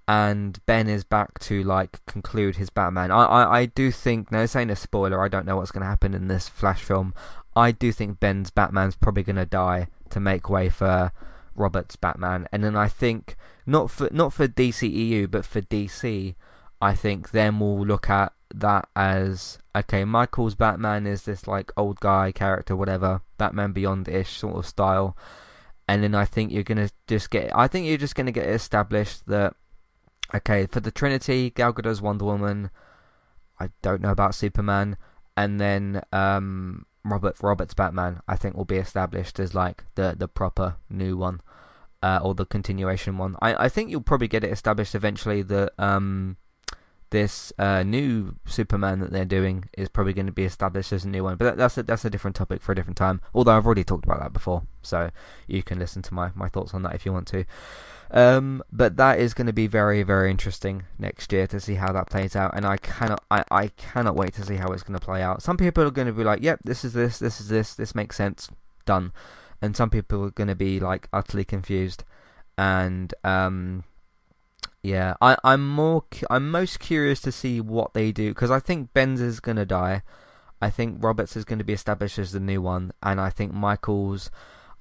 and 0.08 0.66
Ben 0.66 0.88
is 0.88 1.04
back 1.04 1.38
to 1.40 1.64
like 1.64 2.06
conclude 2.06 2.56
his 2.56 2.70
Batman. 2.70 3.12
I, 3.12 3.26
I, 3.26 3.60
I 3.60 3.66
do 3.66 3.92
think 3.92 4.32
now 4.32 4.40
this 4.40 4.56
ain't 4.56 4.72
a 4.72 4.76
spoiler. 4.76 5.22
I 5.22 5.28
don't 5.28 5.46
know 5.46 5.58
what's 5.58 5.72
going 5.72 5.82
to 5.82 5.88
happen 5.88 6.14
in 6.14 6.28
this 6.28 6.48
Flash 6.48 6.82
film. 6.82 7.14
I 7.56 7.72
do 7.72 7.92
think 7.92 8.20
Ben's 8.20 8.50
Batman's 8.50 8.96
probably 8.96 9.24
going 9.24 9.36
to 9.36 9.46
die 9.46 9.88
to 10.12 10.20
make 10.20 10.50
way 10.50 10.70
for 10.70 11.12
Robert's 11.56 11.96
Batman, 11.96 12.48
and 12.52 12.64
then 12.64 12.76
I 12.76 12.88
think 12.88 13.36
not 13.66 13.92
for 13.92 14.10
not 14.12 14.32
for 14.32 14.48
DCEU 14.48 15.30
but 15.30 15.46
for 15.46 15.62
DC, 15.62 16.36
I 16.82 16.96
think 16.96 17.32
then 17.32 17.60
we'll 17.60 17.86
look 17.86 18.10
at 18.10 18.32
that 18.54 18.88
as 18.96 19.58
okay. 19.76 20.06
Michael's 20.06 20.56
Batman 20.56 21.06
is 21.06 21.24
this 21.24 21.48
like 21.48 21.72
old 21.76 22.00
guy 22.00 22.32
character, 22.32 22.76
whatever 22.76 23.22
Batman 23.38 23.74
Beyond 23.74 24.08
ish 24.08 24.38
sort 24.38 24.56
of 24.56 24.66
style, 24.68 25.18
and 25.88 26.02
then 26.04 26.16
I 26.16 26.24
think 26.24 26.52
you're 26.52 26.64
gonna 26.64 26.92
just 27.08 27.30
get. 27.30 27.54
I 27.54 27.68
think 27.68 27.88
you're 27.88 27.98
just 27.98 28.16
gonna 28.16 28.32
get 28.32 28.48
established 28.48 29.26
that 29.26 29.56
Okay, 30.34 30.66
for 30.66 30.80
the 30.80 30.92
Trinity, 30.92 31.50
Gal 31.50 31.74
Gadot's 31.74 32.02
Wonder 32.02 32.26
Woman. 32.26 32.70
I 33.60 33.70
don't 33.82 34.02
know 34.02 34.12
about 34.12 34.36
Superman, 34.36 34.98
and 35.36 35.60
then 35.60 36.02
um, 36.12 36.86
Robert 37.04 37.38
Robert's 37.42 37.74
Batman. 37.74 38.22
I 38.28 38.36
think 38.36 38.56
will 38.56 38.66
be 38.66 38.78
established 38.78 39.40
as 39.40 39.56
like 39.56 39.86
the 39.96 40.16
the 40.18 40.28
proper 40.28 40.76
new 40.90 41.18
one, 41.18 41.42
uh, 42.04 42.20
or 42.22 42.36
the 42.36 42.46
continuation 42.46 43.18
one. 43.18 43.36
I 43.42 43.66
I 43.66 43.70
think 43.70 43.90
you'll 43.90 44.02
probably 44.02 44.28
get 44.28 44.44
it 44.44 44.52
established 44.52 44.96
eventually 44.96 45.42
that 45.44 45.74
um 45.80 46.38
this 47.10 47.54
uh, 47.58 47.84
new 47.84 48.36
Superman 48.46 49.00
that 49.00 49.12
they're 49.12 49.26
doing 49.26 49.70
is 49.78 49.90
probably 49.90 50.14
going 50.14 50.26
to 50.26 50.32
be 50.32 50.44
established 50.44 50.92
as 50.92 51.06
a 51.06 51.10
new 51.10 51.24
one. 51.24 51.38
But 51.38 51.46
that, 51.46 51.58
that's 51.58 51.78
a, 51.78 51.84
that's 51.84 52.06
a 52.06 52.10
different 52.10 52.36
topic 52.36 52.62
for 52.62 52.72
a 52.72 52.76
different 52.76 52.98
time. 52.98 53.22
Although 53.34 53.58
I've 53.58 53.66
already 53.66 53.84
talked 53.84 54.06
about 54.06 54.20
that 54.20 54.34
before, 54.34 54.64
so 54.82 55.12
you 55.48 55.64
can 55.64 55.80
listen 55.80 56.02
to 56.04 56.14
my, 56.14 56.32
my 56.36 56.50
thoughts 56.50 56.74
on 56.74 56.84
that 56.84 56.96
if 56.96 57.06
you 57.06 57.14
want 57.14 57.28
to. 57.28 57.46
Um, 58.10 58.64
but 58.72 58.96
that 58.98 59.20
is 59.20 59.34
going 59.34 59.48
to 59.48 59.54
be 59.54 59.68
very 59.68 60.02
very 60.02 60.32
interesting 60.32 60.84
next 60.98 61.32
year 61.34 61.46
to 61.48 61.60
see 61.60 61.76
how 61.76 61.92
that 61.92 62.10
plays 62.10 62.36
out, 62.36 62.56
and 62.56 62.66
I 62.66 62.78
cannot 62.78 63.24
I, 63.30 63.44
I 63.52 63.68
cannot 63.70 64.16
wait 64.16 64.34
to 64.36 64.46
see 64.46 64.56
how 64.56 64.72
it's 64.72 64.84
going 64.84 64.98
to 64.98 65.06
play 65.06 65.22
out. 65.22 65.42
Some 65.42 65.58
people 65.58 65.84
are 65.84 65.92
going 65.92 66.08
to 66.08 66.14
be 66.14 66.24
like, 66.24 66.42
"Yep, 66.42 66.62
this 66.64 66.86
is 66.86 66.94
this, 66.94 67.20
this 67.20 67.42
is 67.42 67.50
this, 67.50 67.76
this 67.76 67.96
makes 67.96 68.16
sense, 68.16 68.50
done," 68.86 69.12
and 69.62 69.76
some 69.76 69.90
people 69.90 70.24
are 70.24 70.32
going 70.32 70.48
to 70.48 70.56
be 70.56 70.80
like 70.80 71.10
utterly 71.12 71.44
confused, 71.44 72.06
and 72.58 73.14
um, 73.26 73.84
yeah, 74.88 75.16
I 75.20 75.36
I'm 75.44 75.68
more 75.68 76.06
I'm 76.30 76.50
most 76.50 76.80
curious 76.80 77.20
to 77.22 77.32
see 77.34 77.60
what 77.60 77.94
they 77.94 78.14
do 78.14 78.30
because 78.30 78.50
I 78.50 78.62
think 78.62 78.94
Ben's 78.94 79.20
is 79.20 79.42
to 79.42 79.66
die. 79.66 80.02
I 80.62 80.70
think 80.70 81.04
Roberts 81.04 81.36
is 81.36 81.44
going 81.44 81.60
to 81.60 81.66
be 81.66 81.74
established 81.74 82.18
as 82.18 82.32
the 82.32 82.40
new 82.40 82.62
one, 82.62 82.94
and 83.04 83.20
I 83.20 83.30
think 83.30 83.54
Michael's. 83.54 84.32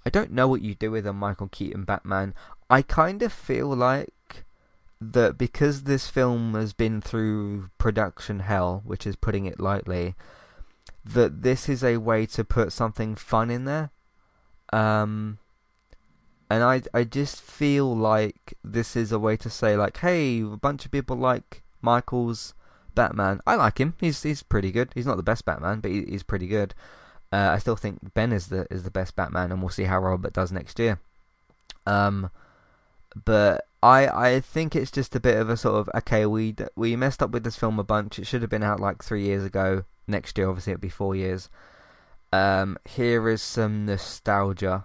I 0.07 0.11
don't 0.11 0.31
know 0.31 0.47
what 0.47 0.63
you 0.63 0.77
do 0.77 0.93
with 0.93 1.09
a 1.09 1.13
Michael 1.13 1.49
Keaton 1.49 1.83
Batman. 1.83 2.35
I 2.71 2.83
kind 2.83 3.21
of 3.21 3.33
feel 3.33 3.67
like 3.67 4.45
that 5.01 5.37
because 5.37 5.83
this 5.83 6.09
film 6.09 6.55
has 6.55 6.73
been 6.73 7.01
through 7.01 7.71
production 7.77 8.39
hell, 8.39 8.83
which 8.85 9.09
is 9.09 9.17
putting 9.17 9.45
it 9.47 9.59
lightly, 9.59 10.15
that 11.05 11.43
this 11.43 11.69
is 11.69 11.83
a 11.83 11.97
way 11.97 12.27
to 12.27 12.45
put 12.45 12.73
something 12.73 13.17
fun 13.17 13.51
in 13.51 13.65
there. 13.65 13.91
Um, 14.73 15.39
and 16.49 16.63
I 16.63 16.83
I 16.95 17.05
just 17.05 17.41
feel 17.43 17.95
like 17.97 18.55
this 18.63 18.97
is 18.97 19.13
a 19.13 19.19
way 19.19 19.37
to 19.39 19.51
say 19.51 19.77
like, 19.77 19.99
hey, 19.99 20.41
a 20.43 20.57
bunch 20.57 20.85
of 20.85 20.91
people 20.91 21.17
like 21.17 21.63
Michael's 21.83 22.55
Batman. 22.95 23.41
I 23.47 23.57
like 23.57 23.79
him. 23.79 23.95
He's 24.01 24.23
he's 24.23 24.43
pretty 24.43 24.71
good. 24.71 24.91
He's 24.95 25.07
not 25.07 25.17
the 25.17 25.23
best 25.23 25.45
Batman, 25.45 25.81
but 25.81 25.91
he, 25.91 26.05
he's 26.05 26.23
pretty 26.23 26.47
good. 26.47 26.75
Uh, 27.33 27.51
I 27.53 27.59
still 27.59 27.77
think 27.77 28.15
Ben 28.15 28.33
is 28.33 28.49
the 28.49 28.67
is 28.71 28.85
the 28.85 28.91
best 28.91 29.17
Batman, 29.17 29.51
and 29.51 29.61
we'll 29.61 29.71
see 29.71 29.85
how 29.85 29.99
Robert 29.99 30.33
does 30.33 30.53
next 30.53 30.79
year. 30.79 31.01
Um, 31.87 32.31
but 33.25 33.67
I 33.83 34.09
I 34.09 34.41
think 34.41 34.77
it's 34.77 34.91
just 34.91 35.17
a 35.17 35.21
bit 35.21 35.39
of 35.39 35.51
a 35.51 35.57
sort 35.57 35.77
of 35.77 35.91
okay 35.97 36.27
we 36.27 36.55
we 36.77 36.97
messed 36.97 37.23
up 37.23 37.31
with 37.31 37.45
this 37.45 37.57
film 37.57 37.79
a 37.79 37.85
bunch. 37.85 38.19
It 38.19 38.27
should 38.27 38.43
have 38.43 38.51
been 38.51 38.63
out 38.63 38.81
like 38.81 39.03
three 39.03 39.23
years 39.23 39.45
ago. 39.45 39.85
Next 40.09 40.39
year, 40.39 40.49
obviously, 40.49 40.73
it'll 40.73 40.81
be 40.81 40.89
four 40.89 41.17
years. 41.17 41.49
Um, 42.33 42.79
here 42.85 43.29
is 43.29 43.43
some 43.43 43.87
nostalgia 43.87 44.85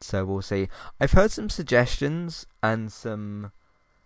So 0.00 0.24
we'll 0.24 0.42
see. 0.42 0.68
I've 1.00 1.12
heard 1.12 1.30
some 1.30 1.50
suggestions 1.50 2.46
and 2.62 2.90
some 2.90 3.52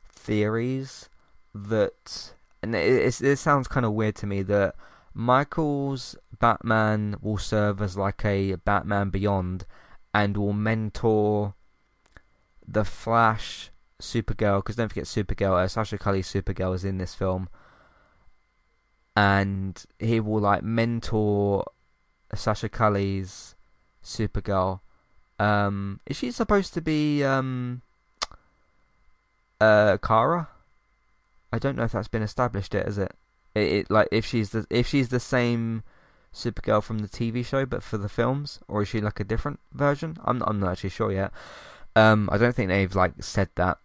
theories 0.08 1.08
that, 1.54 2.32
and 2.62 2.74
it, 2.74 3.20
it 3.20 3.36
sounds 3.36 3.68
kind 3.68 3.86
of 3.86 3.92
weird 3.92 4.16
to 4.16 4.26
me 4.26 4.42
that 4.42 4.74
Michael's 5.14 6.16
Batman 6.38 7.16
will 7.22 7.38
serve 7.38 7.80
as 7.80 7.96
like 7.96 8.24
a 8.24 8.56
Batman 8.56 9.10
Beyond 9.10 9.64
and 10.12 10.36
will 10.36 10.52
mentor 10.52 11.54
the 12.66 12.84
Flash 12.84 13.70
Supergirl 14.00 14.58
because 14.58 14.76
don't 14.76 14.88
forget 14.88 15.04
Supergirl 15.04 15.62
uh, 15.62 15.68
Sasha 15.68 15.98
Calle 15.98 16.16
Supergirl 16.16 16.74
is 16.74 16.84
in 16.84 16.98
this 16.98 17.14
film 17.14 17.48
and 19.16 19.84
he 19.98 20.18
will 20.18 20.40
like 20.40 20.62
mentor 20.62 21.64
Sasha 22.34 22.68
Calle's 22.68 23.54
Supergirl 24.02 24.80
um, 25.38 26.00
is 26.06 26.16
she 26.16 26.30
supposed 26.30 26.74
to 26.74 26.80
be 26.80 27.24
um, 27.24 27.82
uh, 29.60 29.98
Kara? 29.98 30.48
I 31.52 31.58
don't 31.58 31.76
know 31.76 31.84
if 31.84 31.92
that's 31.92 32.08
been 32.08 32.22
established 32.22 32.74
yet, 32.74 32.86
is 32.86 32.98
it? 32.98 33.12
It, 33.54 33.72
it 33.72 33.90
like 33.90 34.08
if 34.10 34.24
she's 34.24 34.50
the 34.50 34.66
if 34.70 34.86
she's 34.86 35.08
the 35.08 35.20
same 35.20 35.82
Supergirl 36.34 36.82
from 36.82 36.98
the 36.98 37.08
TV 37.08 37.44
show, 37.44 37.64
but 37.64 37.82
for 37.82 37.96
the 37.96 38.08
films, 38.08 38.60
or 38.66 38.82
is 38.82 38.88
she 38.88 39.00
like 39.00 39.20
a 39.20 39.24
different 39.24 39.60
version? 39.72 40.18
I'm 40.24 40.42
I'm 40.42 40.60
not 40.60 40.72
actually 40.72 40.90
sure 40.90 41.12
yet. 41.12 41.32
Um, 41.96 42.28
I 42.32 42.38
don't 42.38 42.54
think 42.54 42.68
they've 42.68 42.94
like 42.94 43.12
said 43.20 43.50
that 43.54 43.78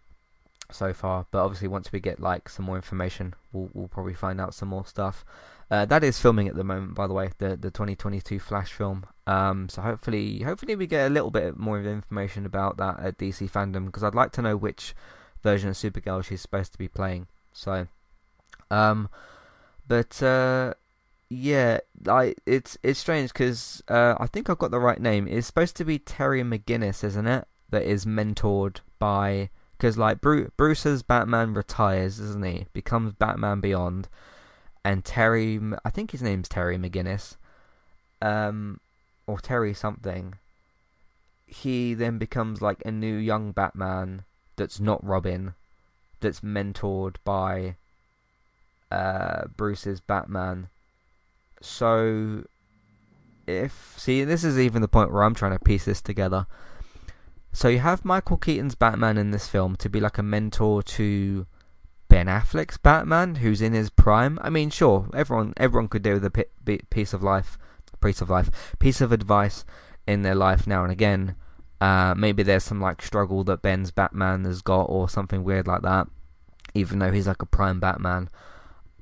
so 0.72 0.92
far, 0.92 1.26
but 1.30 1.44
obviously 1.44 1.68
once 1.68 1.92
we 1.92 2.00
get 2.00 2.20
like 2.20 2.48
some 2.48 2.64
more 2.64 2.76
information, 2.76 3.34
we'll 3.52 3.70
we'll 3.72 3.88
probably 3.88 4.14
find 4.14 4.40
out 4.40 4.54
some 4.54 4.68
more 4.68 4.84
stuff. 4.84 5.24
Uh, 5.70 5.84
that 5.84 6.02
is 6.02 6.18
filming 6.18 6.48
at 6.48 6.56
the 6.56 6.64
moment, 6.64 6.94
by 6.94 7.06
the 7.06 7.14
way, 7.14 7.30
the 7.38 7.56
the 7.56 7.70
2022 7.70 8.40
Flash 8.40 8.72
film. 8.72 9.06
Um, 9.26 9.68
so 9.68 9.82
hopefully, 9.82 10.40
hopefully 10.40 10.74
we 10.74 10.88
get 10.88 11.06
a 11.06 11.14
little 11.14 11.30
bit 11.30 11.56
more 11.56 11.80
information 11.80 12.44
about 12.44 12.76
that 12.78 12.98
at 12.98 13.18
DC 13.18 13.48
FanDome 13.48 13.86
because 13.86 14.02
I'd 14.02 14.14
like 14.14 14.32
to 14.32 14.42
know 14.42 14.56
which 14.56 14.94
version 15.42 15.70
of 15.70 15.76
Supergirl 15.76 16.24
she's 16.24 16.40
supposed 16.40 16.72
to 16.72 16.78
be 16.78 16.88
playing. 16.88 17.28
So, 17.52 17.86
um, 18.68 19.08
but 19.86 20.20
uh, 20.20 20.74
yeah, 21.28 21.78
I 22.08 22.34
it's 22.46 22.76
it's 22.82 22.98
strange 22.98 23.32
because 23.32 23.80
uh, 23.86 24.16
I 24.18 24.26
think 24.26 24.50
I've 24.50 24.58
got 24.58 24.72
the 24.72 24.80
right 24.80 25.00
name. 25.00 25.28
It's 25.28 25.46
supposed 25.46 25.76
to 25.76 25.84
be 25.84 26.00
Terry 26.00 26.42
McGinnis, 26.42 27.04
isn't 27.04 27.28
it? 27.28 27.46
That 27.70 27.84
is 27.84 28.04
mentored 28.04 28.78
by 28.98 29.50
because 29.78 29.96
like 29.96 30.20
Bruce, 30.20 30.50
Bruce's 30.56 31.04
Batman 31.04 31.54
retires, 31.54 32.18
isn't 32.18 32.44
he? 32.44 32.66
Becomes 32.72 33.12
Batman 33.12 33.60
Beyond 33.60 34.08
and 34.84 35.04
Terry, 35.04 35.60
I 35.84 35.90
think 35.90 36.10
his 36.10 36.22
name's 36.22 36.48
Terry 36.48 36.78
McGinnis, 36.78 37.36
um, 38.22 38.80
or 39.26 39.38
Terry 39.38 39.74
something. 39.74 40.34
He 41.46 41.94
then 41.94 42.18
becomes 42.18 42.62
like 42.62 42.82
a 42.84 42.90
new 42.90 43.16
young 43.16 43.52
Batman 43.52 44.24
that's 44.56 44.80
not 44.80 45.04
Robin, 45.04 45.54
that's 46.20 46.40
mentored 46.40 47.16
by 47.24 47.76
uh, 48.90 49.44
Bruce's 49.56 50.00
Batman. 50.00 50.68
So, 51.60 52.44
if 53.46 53.94
see, 53.96 54.24
this 54.24 54.44
is 54.44 54.58
even 54.58 54.80
the 54.80 54.88
point 54.88 55.12
where 55.12 55.24
I'm 55.24 55.34
trying 55.34 55.52
to 55.52 55.64
piece 55.64 55.84
this 55.84 56.00
together. 56.00 56.46
So 57.52 57.68
you 57.68 57.80
have 57.80 58.04
Michael 58.04 58.36
Keaton's 58.36 58.74
Batman 58.76 59.18
in 59.18 59.32
this 59.32 59.48
film 59.48 59.76
to 59.76 59.88
be 59.88 60.00
like 60.00 60.18
a 60.18 60.22
mentor 60.22 60.82
to 60.84 61.46
Ben 62.10 62.26
Affleck's 62.26 62.76
Batman, 62.76 63.36
who's 63.36 63.62
in 63.62 63.72
his 63.72 63.88
prime. 63.88 64.36
I 64.42 64.50
mean, 64.50 64.68
sure, 64.68 65.08
everyone 65.14 65.54
everyone 65.56 65.88
could 65.88 66.02
do 66.02 66.14
with 66.14 66.24
a 66.24 66.84
piece 66.90 67.14
of 67.14 67.22
life, 67.22 67.56
piece 68.02 68.20
of 68.20 68.28
life, 68.28 68.50
piece 68.80 69.00
of 69.00 69.12
advice 69.12 69.64
in 70.08 70.22
their 70.22 70.34
life 70.34 70.66
now 70.66 70.82
and 70.82 70.90
again. 70.90 71.36
Uh, 71.80 72.12
maybe 72.16 72.42
there's 72.42 72.64
some 72.64 72.80
like 72.80 73.00
struggle 73.00 73.44
that 73.44 73.62
Ben's 73.62 73.92
Batman 73.92 74.44
has 74.44 74.60
got, 74.60 74.86
or 74.86 75.08
something 75.08 75.44
weird 75.44 75.68
like 75.68 75.82
that. 75.82 76.08
Even 76.74 76.98
though 76.98 77.12
he's 77.12 77.28
like 77.28 77.42
a 77.42 77.46
prime 77.46 77.78
Batman, 77.78 78.28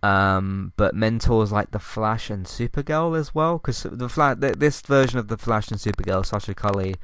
um, 0.03 0.75
but 0.77 0.94
mentors 0.94 1.51
like 1.51 1.71
the 1.71 1.79
Flash 1.79 2.29
and 2.29 2.44
Supergirl 2.44 3.18
as 3.18 3.35
well, 3.35 3.57
because 3.57 3.83
the 3.83 4.09
Flash, 4.09 4.37
this 4.38 4.83
version 4.83 5.18
of 5.18 5.29
the 5.29 5.38
Flash 5.38 5.71
and 5.71 5.81
Supergirl, 5.81 6.27
Sasha 6.27 6.55
Calle 6.55 6.94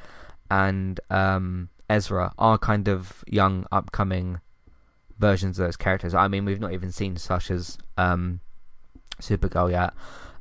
and 0.50 1.00
um, 1.08 1.70
Ezra, 1.88 2.32
are 2.38 2.58
kind 2.58 2.88
of 2.88 3.24
young, 3.26 3.66
upcoming 3.72 4.40
versions 5.18 5.59
of 5.59 5.66
those 5.66 5.77
characters. 5.77 6.14
I 6.14 6.29
mean, 6.29 6.44
we've 6.44 6.61
not 6.61 6.72
even 6.72 6.92
seen 6.92 7.16
Sasha's 7.16 7.79
um, 7.96 8.40
Supergirl 9.20 9.70
yet, 9.70 9.94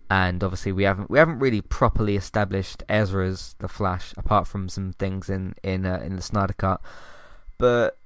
and 0.09 0.43
obviously 0.43 0.71
we 0.71 0.83
haven't 0.83 1.09
we 1.09 1.19
haven't 1.19 1.39
really 1.39 1.61
properly 1.61 2.15
established 2.15 2.83
Ezra's 2.89 3.55
the 3.59 3.67
Flash, 3.67 4.13
apart 4.17 4.47
from 4.47 4.69
some 4.69 4.93
things 4.93 5.29
in 5.29 5.55
in 5.63 5.85
uh, 5.85 6.01
in 6.03 6.15
the 6.15 6.21
Snyder 6.21 6.53
Cut. 6.53 6.81
But 7.57 7.97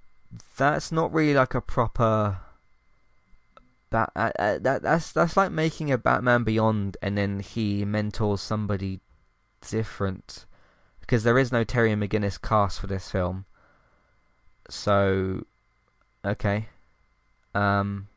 that's 0.57 0.91
not 0.91 1.13
really 1.13 1.33
like 1.33 1.55
a 1.55 1.61
proper. 1.61 2.39
That 3.89 4.11
uh, 4.15 4.31
uh, 4.37 4.59
that 4.59 4.81
that's 4.81 5.13
that's 5.13 5.37
like 5.37 5.51
making 5.51 5.91
a 5.91 5.97
Batman 5.97 6.43
Beyond, 6.43 6.97
and 7.01 7.17
then 7.17 7.39
he 7.39 7.85
mentors 7.85 8.41
somebody 8.41 8.99
different, 9.61 10.45
because 10.99 11.23
there 11.23 11.39
is 11.39 11.53
no 11.53 11.63
Terry 11.63 11.91
McGinnis 11.91 12.41
cast 12.41 12.81
for 12.81 12.87
this 12.87 13.09
film. 13.09 13.45
So 14.69 15.45
Okay. 16.25 16.67
Um, 17.53 18.07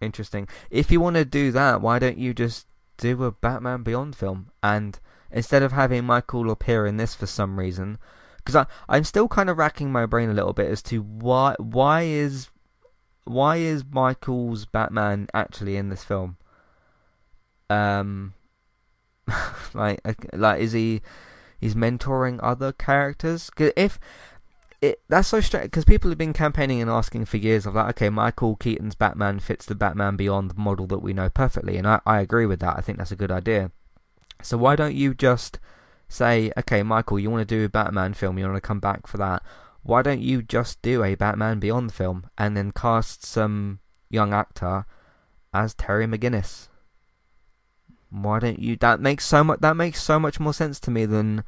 interesting. 0.00 0.48
If 0.70 0.90
you 0.90 1.00
want 1.00 1.16
to 1.16 1.24
do 1.24 1.52
that, 1.52 1.80
why 1.80 1.98
don't 1.98 2.18
you 2.18 2.34
just 2.34 2.66
do 2.96 3.22
a 3.24 3.32
Batman 3.32 3.82
Beyond 3.82 4.16
film 4.16 4.50
and 4.62 4.98
instead 5.30 5.62
of 5.62 5.72
having 5.72 6.04
Michael 6.04 6.50
appear 6.50 6.86
in 6.86 6.96
this 6.96 7.14
for 7.14 7.26
some 7.26 7.58
reason, 7.58 7.98
because 8.38 8.56
I 8.56 8.66
I'm 8.88 9.04
still 9.04 9.28
kind 9.28 9.50
of 9.50 9.58
racking 9.58 9.92
my 9.92 10.06
brain 10.06 10.30
a 10.30 10.34
little 10.34 10.52
bit 10.52 10.70
as 10.70 10.82
to 10.84 11.02
why 11.02 11.54
why 11.58 12.02
is 12.02 12.48
why 13.24 13.56
is 13.56 13.84
Michael's 13.84 14.64
Batman 14.64 15.28
actually 15.34 15.76
in 15.76 15.90
this 15.90 16.02
film? 16.04 16.38
Um, 17.68 18.34
like 19.74 20.00
like 20.32 20.60
is 20.60 20.72
he 20.72 21.02
he's 21.60 21.74
mentoring 21.74 22.40
other 22.42 22.72
characters? 22.72 23.50
Cause 23.50 23.72
if 23.76 23.98
it 24.80 25.00
that's 25.08 25.28
so 25.28 25.40
strange 25.40 25.64
because 25.64 25.84
people 25.84 26.10
have 26.10 26.18
been 26.18 26.32
campaigning 26.32 26.80
and 26.80 26.90
asking 26.90 27.24
for 27.24 27.36
years 27.36 27.66
of 27.66 27.74
like, 27.74 27.90
okay, 27.90 28.10
Michael 28.10 28.56
Keaton's 28.56 28.94
Batman 28.94 29.40
fits 29.40 29.66
the 29.66 29.74
Batman 29.74 30.16
Beyond 30.16 30.56
model 30.56 30.86
that 30.88 31.02
we 31.02 31.12
know 31.12 31.28
perfectly, 31.28 31.76
and 31.76 31.86
I, 31.86 32.00
I 32.06 32.20
agree 32.20 32.46
with 32.46 32.60
that. 32.60 32.76
I 32.76 32.80
think 32.80 32.98
that's 32.98 33.12
a 33.12 33.16
good 33.16 33.32
idea. 33.32 33.72
So 34.42 34.56
why 34.56 34.76
don't 34.76 34.94
you 34.94 35.14
just 35.14 35.58
say, 36.08 36.52
okay, 36.56 36.82
Michael, 36.82 37.18
you 37.18 37.30
want 37.30 37.46
to 37.46 37.56
do 37.56 37.64
a 37.64 37.68
Batman 37.68 38.14
film, 38.14 38.38
you 38.38 38.44
want 38.44 38.56
to 38.56 38.60
come 38.60 38.80
back 38.80 39.06
for 39.06 39.18
that? 39.18 39.42
Why 39.82 40.02
don't 40.02 40.20
you 40.20 40.42
just 40.42 40.80
do 40.82 41.02
a 41.02 41.14
Batman 41.14 41.58
Beyond 41.58 41.92
film 41.92 42.28
and 42.36 42.56
then 42.56 42.72
cast 42.72 43.24
some 43.24 43.80
young 44.10 44.32
actor 44.32 44.86
as 45.52 45.74
Terry 45.74 46.06
McGinnis? 46.06 46.68
Why 48.10 48.38
don't 48.38 48.58
you? 48.58 48.76
That 48.76 49.00
makes 49.00 49.26
so 49.26 49.44
much. 49.44 49.60
That 49.60 49.76
makes 49.76 50.02
so 50.02 50.18
much 50.18 50.40
more 50.40 50.54
sense 50.54 50.80
to 50.80 50.90
me 50.90 51.04
than 51.04 51.44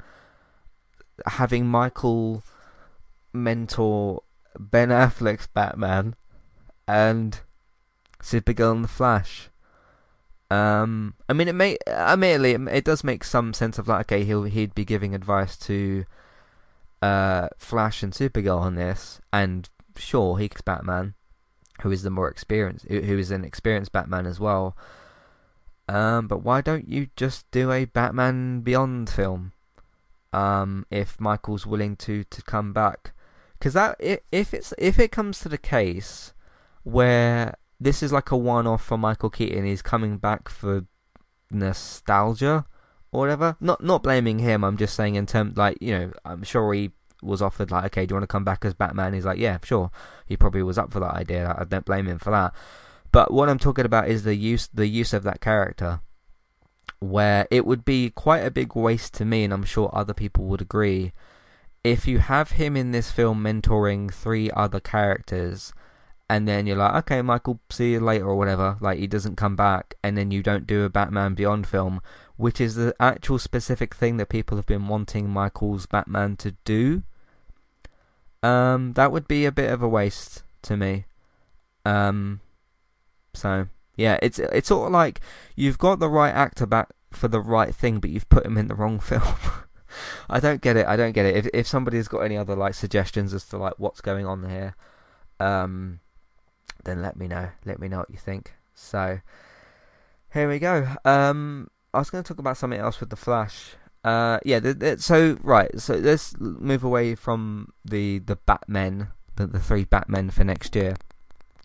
having 1.25 1.65
Michael 1.65 2.43
mentor 3.33 4.23
Ben 4.59 4.89
Affleck's 4.89 5.47
Batman 5.47 6.15
and 6.87 7.39
Supergirl 8.21 8.73
and 8.73 8.83
the 8.83 8.89
Flash. 8.89 9.49
Um, 10.49 11.13
I 11.29 11.33
mean, 11.33 11.47
it 11.47 11.55
may 11.55 11.77
admittedly 11.87 12.51
it, 12.51 12.61
it 12.67 12.83
does 12.83 13.03
make 13.03 13.23
some 13.23 13.53
sense 13.53 13.79
of 13.79 13.87
like, 13.87 14.11
okay, 14.11 14.25
he'll 14.25 14.43
he'd 14.43 14.75
be 14.75 14.83
giving 14.83 15.15
advice 15.15 15.57
to 15.59 16.05
uh, 17.01 17.47
Flash 17.57 18.03
and 18.03 18.11
Supergirl 18.11 18.59
on 18.59 18.75
this, 18.75 19.21
and 19.31 19.69
sure, 19.95 20.37
he's 20.37 20.49
Batman, 20.65 21.13
who 21.81 21.91
is 21.91 22.03
the 22.03 22.09
more 22.09 22.29
experienced, 22.29 22.85
who 22.89 23.17
is 23.17 23.31
an 23.31 23.45
experienced 23.45 23.93
Batman 23.93 24.25
as 24.25 24.39
well. 24.39 24.75
Um, 25.87 26.27
but 26.27 26.43
why 26.43 26.59
don't 26.59 26.87
you 26.87 27.07
just 27.15 27.49
do 27.51 27.71
a 27.71 27.85
Batman 27.85 28.61
Beyond 28.61 29.09
film? 29.09 29.53
Um, 30.33 30.85
if 30.89 31.19
Michael's 31.19 31.65
willing 31.65 31.95
to 31.97 32.23
to 32.25 32.41
come 32.41 32.73
back 32.73 33.13
because 33.61 33.75
that 33.75 33.95
if 34.31 34.55
it's 34.55 34.73
if 34.79 34.97
it 34.97 35.11
comes 35.11 35.39
to 35.39 35.49
the 35.49 35.57
case 35.57 36.33
where 36.81 37.55
this 37.79 38.01
is 38.01 38.11
like 38.11 38.31
a 38.31 38.37
one-off 38.37 38.83
for 38.83 38.97
Michael 38.97 39.29
Keaton, 39.29 39.65
he's 39.65 39.83
coming 39.83 40.17
back 40.17 40.49
for 40.49 40.85
nostalgia 41.51 42.65
or 43.11 43.19
whatever. 43.19 43.57
Not 43.59 43.83
not 43.83 44.01
blaming 44.01 44.39
him. 44.39 44.63
I'm 44.63 44.77
just 44.77 44.95
saying 44.95 45.13
in 45.13 45.27
terms 45.27 45.57
like 45.57 45.77
you 45.79 45.91
know 45.91 46.11
I'm 46.25 46.41
sure 46.41 46.73
he 46.73 46.91
was 47.21 47.39
offered 47.39 47.69
like 47.69 47.85
okay 47.85 48.07
do 48.07 48.13
you 48.13 48.15
want 48.15 48.23
to 48.23 48.33
come 48.33 48.43
back 48.43 48.65
as 48.65 48.73
Batman? 48.73 49.13
He's 49.13 49.25
like 49.25 49.37
yeah 49.37 49.59
sure. 49.63 49.91
He 50.25 50.35
probably 50.35 50.63
was 50.63 50.79
up 50.79 50.91
for 50.91 50.99
that 50.99 51.13
idea. 51.13 51.55
I 51.55 51.63
don't 51.65 51.85
blame 51.85 52.07
him 52.07 52.17
for 52.17 52.31
that. 52.31 52.55
But 53.11 53.31
what 53.31 53.47
I'm 53.47 53.59
talking 53.59 53.85
about 53.85 54.07
is 54.09 54.23
the 54.23 54.33
use 54.33 54.69
the 54.73 54.87
use 54.87 55.13
of 55.13 55.21
that 55.23 55.39
character, 55.39 55.99
where 56.99 57.47
it 57.51 57.67
would 57.67 57.85
be 57.85 58.09
quite 58.09 58.39
a 58.39 58.49
big 58.49 58.75
waste 58.75 59.13
to 59.15 59.25
me, 59.25 59.43
and 59.43 59.53
I'm 59.53 59.65
sure 59.65 59.91
other 59.93 60.15
people 60.15 60.45
would 60.45 60.61
agree, 60.61 61.13
if 61.83 62.07
you 62.07 62.19
have 62.19 62.51
him 62.51 62.77
in 62.77 62.91
this 62.91 63.11
film 63.11 63.43
mentoring 63.43 64.13
three 64.13 64.51
other 64.51 64.79
characters, 64.79 65.73
and 66.29 66.47
then 66.47 66.65
you're 66.65 66.77
like, 66.77 66.93
okay, 66.95 67.21
Michael, 67.21 67.59
see 67.69 67.93
you 67.93 67.99
later 67.99 68.27
or 68.27 68.35
whatever, 68.35 68.77
like 68.79 68.99
he 68.99 69.07
doesn't 69.07 69.35
come 69.35 69.55
back, 69.55 69.95
and 70.03 70.17
then 70.17 70.31
you 70.31 70.41
don't 70.43 70.67
do 70.67 70.83
a 70.83 70.89
Batman 70.89 71.33
Beyond 71.33 71.67
film, 71.67 72.01
which 72.37 72.61
is 72.61 72.75
the 72.75 72.95
actual 72.99 73.39
specific 73.39 73.93
thing 73.93 74.17
that 74.17 74.29
people 74.29 74.57
have 74.57 74.65
been 74.65 74.87
wanting 74.87 75.29
Michael's 75.29 75.85
Batman 75.85 76.37
to 76.37 76.55
do. 76.63 77.03
Um, 78.43 78.93
that 78.93 79.11
would 79.11 79.27
be 79.27 79.45
a 79.45 79.51
bit 79.51 79.71
of 79.71 79.81
a 79.81 79.89
waste 79.89 80.43
to 80.63 80.77
me. 80.77 81.05
Um, 81.85 82.41
so 83.33 83.67
yeah, 83.95 84.17
it's 84.21 84.39
it's 84.39 84.67
sort 84.67 84.87
of 84.87 84.93
like 84.93 85.19
you've 85.55 85.77
got 85.77 85.99
the 85.99 86.09
right 86.09 86.33
actor 86.33 86.65
back 86.65 86.89
for 87.11 87.27
the 87.27 87.41
right 87.41 87.73
thing, 87.73 87.99
but 87.99 88.09
you've 88.09 88.29
put 88.29 88.45
him 88.45 88.57
in 88.57 88.67
the 88.67 88.75
wrong 88.75 88.99
film. 89.01 89.35
I 90.29 90.39
don't 90.39 90.61
get 90.61 90.77
it. 90.77 90.87
I 90.87 90.95
don't 90.95 91.11
get 91.11 91.25
it. 91.25 91.35
If 91.35 91.47
if 91.53 91.67
somebody's 91.67 92.07
got 92.07 92.19
any 92.19 92.37
other 92.37 92.55
like 92.55 92.73
suggestions 92.73 93.33
as 93.33 93.45
to 93.45 93.57
like 93.57 93.73
what's 93.77 94.01
going 94.01 94.25
on 94.25 94.49
here, 94.49 94.75
um, 95.39 95.99
then 96.83 97.01
let 97.01 97.17
me 97.17 97.27
know. 97.27 97.49
Let 97.65 97.79
me 97.79 97.87
know 97.87 97.99
what 97.99 98.09
you 98.09 98.17
think. 98.17 98.53
So 98.73 99.19
here 100.33 100.49
we 100.49 100.59
go. 100.59 100.87
Um, 101.05 101.69
I 101.93 101.99
was 101.99 102.09
going 102.09 102.23
to 102.23 102.27
talk 102.27 102.39
about 102.39 102.57
something 102.57 102.79
else 102.79 102.99
with 102.99 103.09
the 103.09 103.15
Flash. 103.15 103.75
Uh, 104.03 104.39
yeah. 104.45 104.59
The, 104.59 104.73
the, 104.73 104.99
so 104.99 105.37
right. 105.43 105.79
So 105.79 105.95
let's 105.95 106.35
move 106.39 106.83
away 106.83 107.15
from 107.15 107.73
the 107.85 108.19
the 108.19 108.37
Batmen, 108.37 109.09
the 109.35 109.47
the 109.47 109.59
three 109.59 109.83
Batmen 109.83 110.29
for 110.29 110.43
next 110.43 110.75
year. 110.75 110.95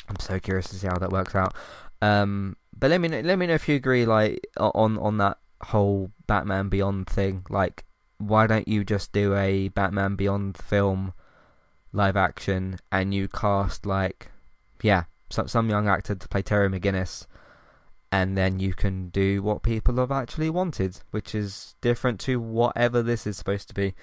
I'm 0.08 0.18
so 0.20 0.38
curious 0.38 0.68
to 0.68 0.76
see 0.76 0.86
how 0.86 0.98
that 0.98 1.10
works 1.10 1.34
out. 1.34 1.54
Um, 2.02 2.56
but 2.78 2.90
let 2.90 3.00
me 3.00 3.08
know, 3.08 3.20
let 3.20 3.38
me 3.38 3.46
know 3.46 3.54
if 3.54 3.68
you 3.68 3.76
agree, 3.76 4.04
like 4.04 4.46
on 4.58 4.98
on 4.98 5.18
that 5.18 5.38
whole 5.62 6.10
Batman 6.26 6.68
Beyond 6.68 7.06
thing. 7.06 7.44
Like, 7.48 7.84
why 8.18 8.46
don't 8.46 8.68
you 8.68 8.84
just 8.84 9.12
do 9.12 9.34
a 9.34 9.68
Batman 9.68 10.16
Beyond 10.16 10.56
film, 10.56 11.12
live 11.92 12.16
action, 12.16 12.78
and 12.90 13.12
you 13.14 13.28
cast 13.28 13.86
like, 13.86 14.30
yeah, 14.82 15.04
some 15.30 15.48
some 15.48 15.70
young 15.70 15.88
actor 15.88 16.14
to 16.14 16.28
play 16.28 16.42
Terry 16.42 16.68
McGinnis, 16.68 17.26
and 18.10 18.36
then 18.36 18.58
you 18.60 18.74
can 18.74 19.08
do 19.08 19.42
what 19.42 19.62
people 19.62 19.96
have 19.96 20.12
actually 20.12 20.50
wanted, 20.50 21.00
which 21.10 21.34
is 21.34 21.74
different 21.80 22.20
to 22.20 22.40
whatever 22.40 23.02
this 23.02 23.26
is 23.26 23.36
supposed 23.36 23.68
to 23.68 23.74
be. 23.74 23.94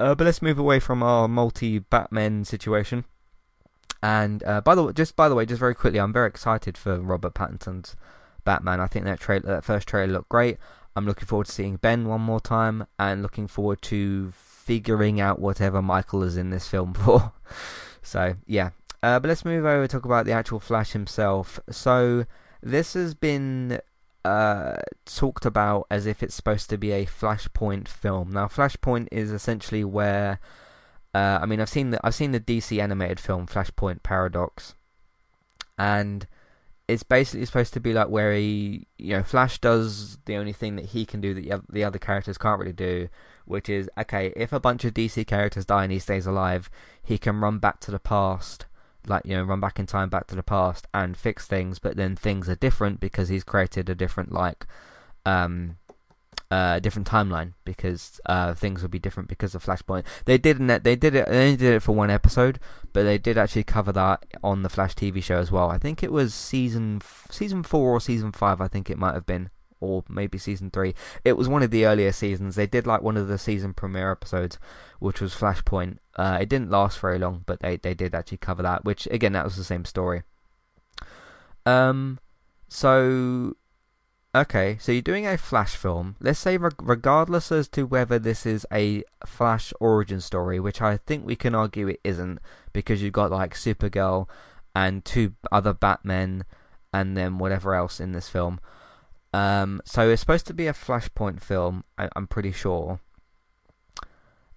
Uh, 0.00 0.14
but 0.14 0.24
let's 0.24 0.42
move 0.42 0.58
away 0.58 0.80
from 0.80 1.02
our 1.02 1.28
multi 1.28 1.78
Batman 1.78 2.44
situation 2.44 3.04
and 4.04 4.44
uh, 4.44 4.60
by 4.60 4.74
the 4.74 4.84
way, 4.84 4.92
just 4.92 5.16
by 5.16 5.30
the 5.30 5.34
way, 5.34 5.46
just 5.46 5.58
very 5.58 5.74
quickly, 5.74 5.98
I'm 5.98 6.12
very 6.12 6.28
excited 6.28 6.76
for 6.76 7.00
Robert 7.00 7.32
Pattinson's 7.32 7.96
Batman. 8.44 8.78
I 8.78 8.86
think 8.86 9.06
that 9.06 9.18
trailer, 9.18 9.46
that 9.46 9.64
first 9.64 9.88
trailer 9.88 10.12
looked 10.12 10.28
great. 10.28 10.58
I'm 10.96 11.06
looking 11.06 11.26
forward 11.26 11.46
to 11.46 11.52
seeing 11.52 11.76
Ben 11.76 12.06
one 12.06 12.20
more 12.20 12.40
time, 12.40 12.86
and 12.98 13.22
looking 13.22 13.46
forward 13.46 13.82
to 13.82 14.32
figuring 14.32 15.20
out 15.20 15.40
whatever 15.40 15.82
Michael 15.82 16.22
is 16.22 16.36
in 16.36 16.50
this 16.50 16.66
film 16.68 16.94
for. 16.94 17.32
so 18.02 18.36
yeah, 18.46 18.70
uh, 19.02 19.18
but 19.18 19.28
let's 19.28 19.44
move 19.44 19.64
over 19.64 19.82
and 19.82 19.90
talk 19.90 20.04
about 20.04 20.26
the 20.26 20.32
actual 20.32 20.60
Flash 20.60 20.92
himself. 20.92 21.60
So 21.70 22.26
this 22.62 22.94
has 22.94 23.14
been 23.14 23.80
uh, 24.24 24.76
talked 25.04 25.44
about 25.44 25.86
as 25.90 26.06
if 26.06 26.22
it's 26.22 26.34
supposed 26.34 26.70
to 26.70 26.78
be 26.78 26.92
a 26.92 27.06
Flashpoint 27.06 27.88
film. 27.88 28.30
Now, 28.30 28.46
Flashpoint 28.46 29.08
is 29.10 29.30
essentially 29.30 29.84
where 29.84 30.38
uh, 31.14 31.38
I 31.40 31.46
mean, 31.46 31.60
I've 31.60 31.68
seen 31.68 31.90
the 31.90 32.00
I've 32.02 32.14
seen 32.14 32.32
the 32.32 32.40
DC 32.40 32.82
animated 32.82 33.20
film 33.20 33.46
Flashpoint 33.46 34.02
Paradox, 34.02 34.74
and 35.78 36.26
it's 36.86 37.02
basically 37.02 37.46
supposed 37.46 37.72
to 37.74 37.80
be 37.80 37.92
like 37.92 38.08
where 38.08 38.34
he, 38.34 38.86
you 38.98 39.16
know, 39.16 39.22
Flash 39.22 39.58
does 39.58 40.18
the 40.26 40.36
only 40.36 40.52
thing 40.52 40.76
that 40.76 40.86
he 40.86 41.06
can 41.06 41.20
do 41.20 41.32
that 41.34 41.62
the 41.70 41.84
other 41.84 41.98
characters 41.98 42.36
can't 42.36 42.60
really 42.60 42.72
do, 42.72 43.08
which 43.46 43.68
is 43.68 43.88
okay. 43.98 44.32
If 44.36 44.52
a 44.52 44.60
bunch 44.60 44.84
of 44.84 44.92
DC 44.92 45.26
characters 45.26 45.64
die 45.64 45.84
and 45.84 45.92
he 45.92 45.98
stays 45.98 46.26
alive, 46.26 46.68
he 47.02 47.16
can 47.16 47.40
run 47.40 47.58
back 47.58 47.80
to 47.80 47.90
the 47.90 47.98
past, 47.98 48.66
like 49.06 49.24
you 49.24 49.34
know, 49.34 49.44
run 49.44 49.60
back 49.60 49.78
in 49.78 49.86
time 49.86 50.10
back 50.10 50.26
to 50.26 50.34
the 50.34 50.42
past 50.42 50.86
and 50.92 51.16
fix 51.16 51.46
things. 51.46 51.78
But 51.78 51.96
then 51.96 52.16
things 52.16 52.50
are 52.50 52.56
different 52.56 53.00
because 53.00 53.28
he's 53.30 53.44
created 53.44 53.88
a 53.88 53.94
different 53.94 54.32
like 54.32 54.66
um 55.24 55.78
uh, 56.50 56.78
different 56.78 57.08
timeline 57.08 57.52
because 57.64 58.20
uh, 58.26 58.54
things 58.54 58.82
would 58.82 58.90
be 58.90 58.98
different 58.98 59.28
because 59.28 59.54
of 59.54 59.64
Flashpoint. 59.64 60.04
They 60.24 60.38
didn't. 60.38 60.84
They 60.84 60.96
did 60.96 61.14
it. 61.14 61.28
They 61.28 61.44
only 61.44 61.56
did 61.56 61.74
it 61.74 61.80
for 61.80 61.92
one 61.92 62.10
episode, 62.10 62.58
but 62.92 63.04
they 63.04 63.18
did 63.18 63.38
actually 63.38 63.64
cover 63.64 63.92
that 63.92 64.24
on 64.42 64.62
the 64.62 64.68
Flash 64.68 64.94
TV 64.94 65.22
show 65.22 65.38
as 65.38 65.50
well. 65.50 65.70
I 65.70 65.78
think 65.78 66.02
it 66.02 66.12
was 66.12 66.34
season 66.34 67.00
season 67.30 67.62
four 67.62 67.92
or 67.92 68.00
season 68.00 68.32
five. 68.32 68.60
I 68.60 68.68
think 68.68 68.90
it 68.90 68.98
might 68.98 69.14
have 69.14 69.26
been, 69.26 69.50
or 69.80 70.04
maybe 70.08 70.38
season 70.38 70.70
three. 70.70 70.94
It 71.24 71.36
was 71.36 71.48
one 71.48 71.62
of 71.62 71.70
the 71.70 71.86
earlier 71.86 72.12
seasons. 72.12 72.54
They 72.54 72.66
did 72.66 72.86
like 72.86 73.02
one 73.02 73.16
of 73.16 73.28
the 73.28 73.38
season 73.38 73.74
premiere 73.74 74.12
episodes, 74.12 74.58
which 74.98 75.20
was 75.20 75.34
Flashpoint. 75.34 75.98
Uh, 76.16 76.38
it 76.40 76.48
didn't 76.48 76.70
last 76.70 77.00
very 77.00 77.18
long, 77.18 77.42
but 77.46 77.60
they 77.60 77.76
they 77.76 77.94
did 77.94 78.14
actually 78.14 78.38
cover 78.38 78.62
that. 78.62 78.84
Which 78.84 79.08
again, 79.10 79.32
that 79.32 79.44
was 79.44 79.56
the 79.56 79.64
same 79.64 79.84
story. 79.84 80.22
Um, 81.66 82.18
so 82.68 83.56
Okay, 84.36 84.78
so 84.80 84.90
you're 84.90 85.00
doing 85.00 85.28
a 85.28 85.38
Flash 85.38 85.76
film. 85.76 86.16
Let's 86.20 86.40
say, 86.40 86.56
regardless 86.56 87.52
as 87.52 87.68
to 87.68 87.84
whether 87.84 88.18
this 88.18 88.44
is 88.44 88.66
a 88.72 89.04
Flash 89.24 89.72
origin 89.78 90.20
story, 90.20 90.58
which 90.58 90.82
I 90.82 90.96
think 90.96 91.24
we 91.24 91.36
can 91.36 91.54
argue 91.54 91.86
it 91.86 92.00
isn't, 92.02 92.40
because 92.72 93.00
you've 93.00 93.12
got 93.12 93.30
like 93.30 93.54
Supergirl 93.54 94.28
and 94.74 95.04
two 95.04 95.34
other 95.52 95.72
Batmen, 95.72 96.44
and 96.92 97.16
then 97.16 97.38
whatever 97.38 97.76
else 97.76 98.00
in 98.00 98.10
this 98.10 98.28
film. 98.28 98.58
Um, 99.32 99.80
so 99.84 100.10
it's 100.10 100.20
supposed 100.20 100.48
to 100.48 100.54
be 100.54 100.66
a 100.66 100.72
Flashpoint 100.72 101.40
film. 101.40 101.84
I, 101.96 102.08
am 102.16 102.26
pretty 102.26 102.50
sure. 102.50 102.98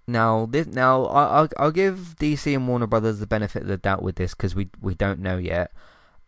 Now, 0.07 0.47
this, 0.47 0.65
now 0.65 1.05
I'll 1.05 1.49
I'll 1.57 1.71
give 1.71 2.15
DC 2.19 2.51
and 2.51 2.67
Warner 2.67 2.87
Brothers 2.87 3.19
the 3.19 3.27
benefit 3.27 3.63
of 3.63 3.67
the 3.67 3.77
doubt 3.77 4.01
with 4.01 4.15
this 4.15 4.33
because 4.33 4.55
we 4.55 4.69
we 4.81 4.95
don't 4.95 5.19
know 5.19 5.37
yet, 5.37 5.71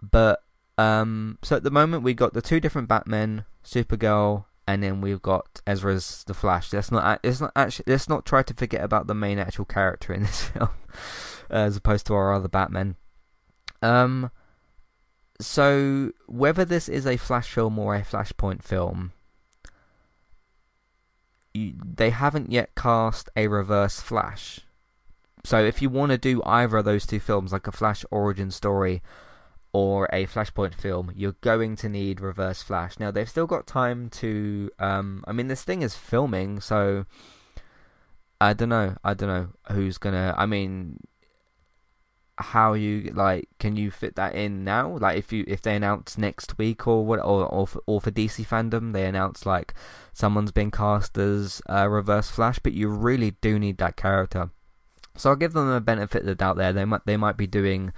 but 0.04 0.44
um, 0.80 1.38
so 1.44 1.58
at 1.58 1.64
the 1.64 1.72
moment 1.72 2.04
we 2.04 2.14
got 2.14 2.34
the 2.34 2.42
two 2.42 2.62
different 2.62 2.88
Batmen, 2.88 3.44
Supergirl, 3.66 4.46
and 4.66 4.82
then 4.82 5.02
we've 5.02 5.22
got 5.22 5.60
Ezra's 5.68 6.24
the 6.26 6.34
Flash. 6.34 6.72
Let's 6.72 6.90
not 6.90 7.20
let's 7.22 7.42
not 7.42 7.52
actually 7.54 7.84
let's 7.88 8.08
not 8.08 8.26
try 8.26 8.44
to 8.44 8.54
forget 8.54 8.82
about 8.82 9.08
the 9.08 9.14
main 9.14 9.40
actual 9.40 9.66
character 9.66 10.14
in 10.14 10.24
this 10.24 10.46
film, 10.46 10.70
as 11.50 11.76
opposed 11.76 12.06
to 12.08 12.14
our 12.14 12.34
other 12.34 12.48
Batmen. 12.48 12.96
Um, 13.82 14.32
so 15.42 16.14
whether 16.28 16.64
this 16.64 16.88
is 16.88 17.06
a 17.06 17.18
Flash 17.18 17.52
film 17.52 17.78
or 17.78 17.94
a 17.94 18.02
Flashpoint 18.02 18.64
film, 18.64 19.12
you, 21.54 21.74
they 21.84 22.12
haven't 22.12 22.54
yet 22.54 22.74
cast 22.76 23.28
a 23.36 23.48
Reverse 23.48 24.00
Flash. 24.00 24.62
So 25.44 25.62
if 25.62 25.82
you 25.82 25.90
want 25.90 26.14
to 26.14 26.18
do 26.18 26.42
either 26.46 26.78
of 26.78 26.86
those 26.86 27.06
two 27.06 27.20
films, 27.20 27.52
like 27.52 27.68
a 27.68 27.74
Flash 27.74 28.06
origin 28.12 28.50
story 28.50 29.02
or 29.72 30.10
a 30.12 30.26
Flashpoint 30.26 30.74
film, 30.76 31.12
you're 31.16 31.36
going 31.42 31.76
to 31.78 31.90
need 31.90 32.22
Reverse 32.22 32.62
Flash. 32.62 33.00
Now 33.00 33.12
they've 33.12 33.30
still 33.30 33.48
got 33.48 33.68
time 33.68 34.10
to. 34.10 34.70
Um, 34.80 35.24
I 35.28 35.32
mean, 35.32 35.48
this 35.48 35.64
thing 35.64 35.82
is 35.82 35.96
filming, 35.96 36.60
so 36.60 37.06
I 38.42 38.54
don't 38.54 38.70
know. 38.70 38.96
I 39.04 39.14
don't 39.14 39.30
know 39.30 39.50
who's 39.74 39.98
gonna. 39.98 40.34
I 40.38 40.46
mean, 40.46 41.00
how 42.38 42.74
you 42.74 43.12
like? 43.14 43.50
Can 43.60 43.76
you 43.76 43.92
fit 43.92 44.16
that 44.16 44.34
in 44.34 44.64
now? 44.64 44.98
Like, 44.98 45.18
if 45.18 45.32
you 45.32 45.44
if 45.48 45.62
they 45.62 45.76
announce 45.76 46.18
next 46.18 46.58
week 46.58 46.88
or 46.88 47.06
what, 47.06 47.20
or 47.20 47.46
or 47.46 47.68
for, 47.68 47.84
or 47.86 48.02
for 48.02 48.12
DC 48.12 48.48
FanDome, 48.48 48.94
they 48.94 49.06
announce 49.06 49.46
like 49.46 49.74
someone's 50.14 50.52
been 50.52 50.72
cast 50.72 51.18
as 51.18 51.62
uh, 51.70 51.88
Reverse 51.88 52.32
Flash, 52.32 52.60
but 52.60 52.74
you 52.74 52.88
really 52.90 53.32
do 53.42 53.60
need 53.60 53.78
that 53.78 53.98
character. 53.98 54.50
So 55.16 55.32
I'll 55.32 55.36
give 55.36 55.54
them 55.54 55.70
the 55.70 55.82
benefit 55.82 56.22
of 56.22 56.28
the 56.28 56.36
doubt 56.36 56.56
there. 56.56 56.72
They 56.72 56.86
might 56.86 57.06
they 57.06 57.18
might 57.18 57.36
be 57.38 57.48
doing 57.48 57.92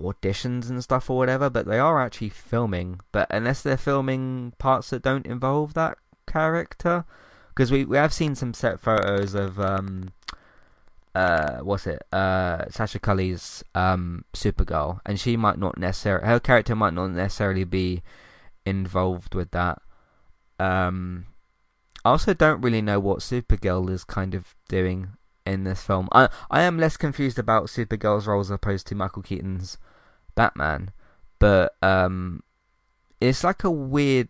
auditions 0.00 0.68
and 0.68 0.82
stuff 0.82 1.10
or 1.10 1.16
whatever, 1.16 1.50
but 1.50 1.66
they 1.66 1.78
are 1.78 2.00
actually 2.00 2.30
filming. 2.30 3.00
But 3.12 3.26
unless 3.30 3.62
they're 3.62 3.76
filming 3.76 4.52
parts 4.58 4.90
that 4.90 5.02
don't 5.02 5.26
involve 5.26 5.74
that 5.74 5.98
character, 6.26 7.04
because 7.48 7.70
we 7.70 7.84
we 7.84 7.96
have 7.96 8.12
seen 8.12 8.34
some 8.34 8.54
set 8.54 8.80
photos 8.80 9.34
of 9.34 9.58
um 9.58 10.10
uh 11.14 11.58
what's 11.58 11.86
it 11.86 12.02
uh 12.12 12.64
Sasha 12.70 12.98
Calle's 12.98 13.64
um 13.74 14.24
Supergirl, 14.34 15.00
and 15.04 15.18
she 15.18 15.36
might 15.36 15.58
not 15.58 15.78
necessarily 15.78 16.26
her 16.26 16.40
character 16.40 16.76
might 16.76 16.94
not 16.94 17.08
necessarily 17.08 17.64
be 17.64 18.02
involved 18.64 19.34
with 19.34 19.50
that. 19.52 19.80
Um, 20.60 21.26
I 22.04 22.10
also 22.10 22.34
don't 22.34 22.60
really 22.60 22.82
know 22.82 23.00
what 23.00 23.20
Supergirl 23.20 23.90
is 23.90 24.04
kind 24.04 24.34
of 24.34 24.54
doing 24.68 25.10
in 25.44 25.64
this 25.64 25.82
film. 25.82 26.08
I 26.12 26.28
I 26.50 26.62
am 26.62 26.78
less 26.78 26.96
confused 26.96 27.38
about 27.38 27.66
Supergirl's 27.66 28.26
role 28.26 28.40
as 28.40 28.50
opposed 28.50 28.86
to 28.88 28.94
Michael 28.94 29.22
Keaton's 29.22 29.78
Batman, 30.38 30.92
but 31.40 31.74
um, 31.82 32.44
it's 33.20 33.42
like 33.42 33.64
a 33.64 33.70
weird, 33.72 34.28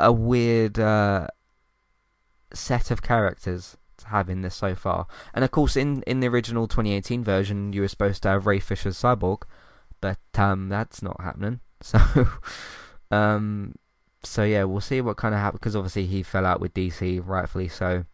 a 0.00 0.10
weird 0.10 0.80
uh, 0.80 1.28
set 2.52 2.90
of 2.90 3.00
characters 3.00 3.76
to 3.98 4.08
have 4.08 4.28
in 4.28 4.40
this 4.40 4.56
so 4.56 4.74
far. 4.74 5.06
And 5.32 5.44
of 5.44 5.52
course, 5.52 5.76
in 5.76 6.02
in 6.08 6.18
the 6.18 6.26
original 6.26 6.66
2018 6.66 7.22
version, 7.22 7.72
you 7.72 7.82
were 7.82 7.88
supposed 7.88 8.24
to 8.24 8.30
have 8.30 8.46
Ray 8.46 8.58
Fisher's 8.58 9.00
Cyborg, 9.00 9.42
but 10.00 10.18
um, 10.36 10.68
that's 10.68 11.02
not 11.02 11.20
happening. 11.20 11.60
So, 11.82 11.98
um, 13.10 13.74
so 14.22 14.42
yeah, 14.42 14.64
we'll 14.64 14.82
see 14.82 15.00
what 15.00 15.16
kind 15.16 15.34
of 15.34 15.40
happens 15.40 15.60
because 15.60 15.76
obviously 15.76 16.04
he 16.04 16.22
fell 16.22 16.44
out 16.44 16.60
with 16.60 16.74
DC, 16.74 17.22
rightfully 17.24 17.68
so, 17.68 18.04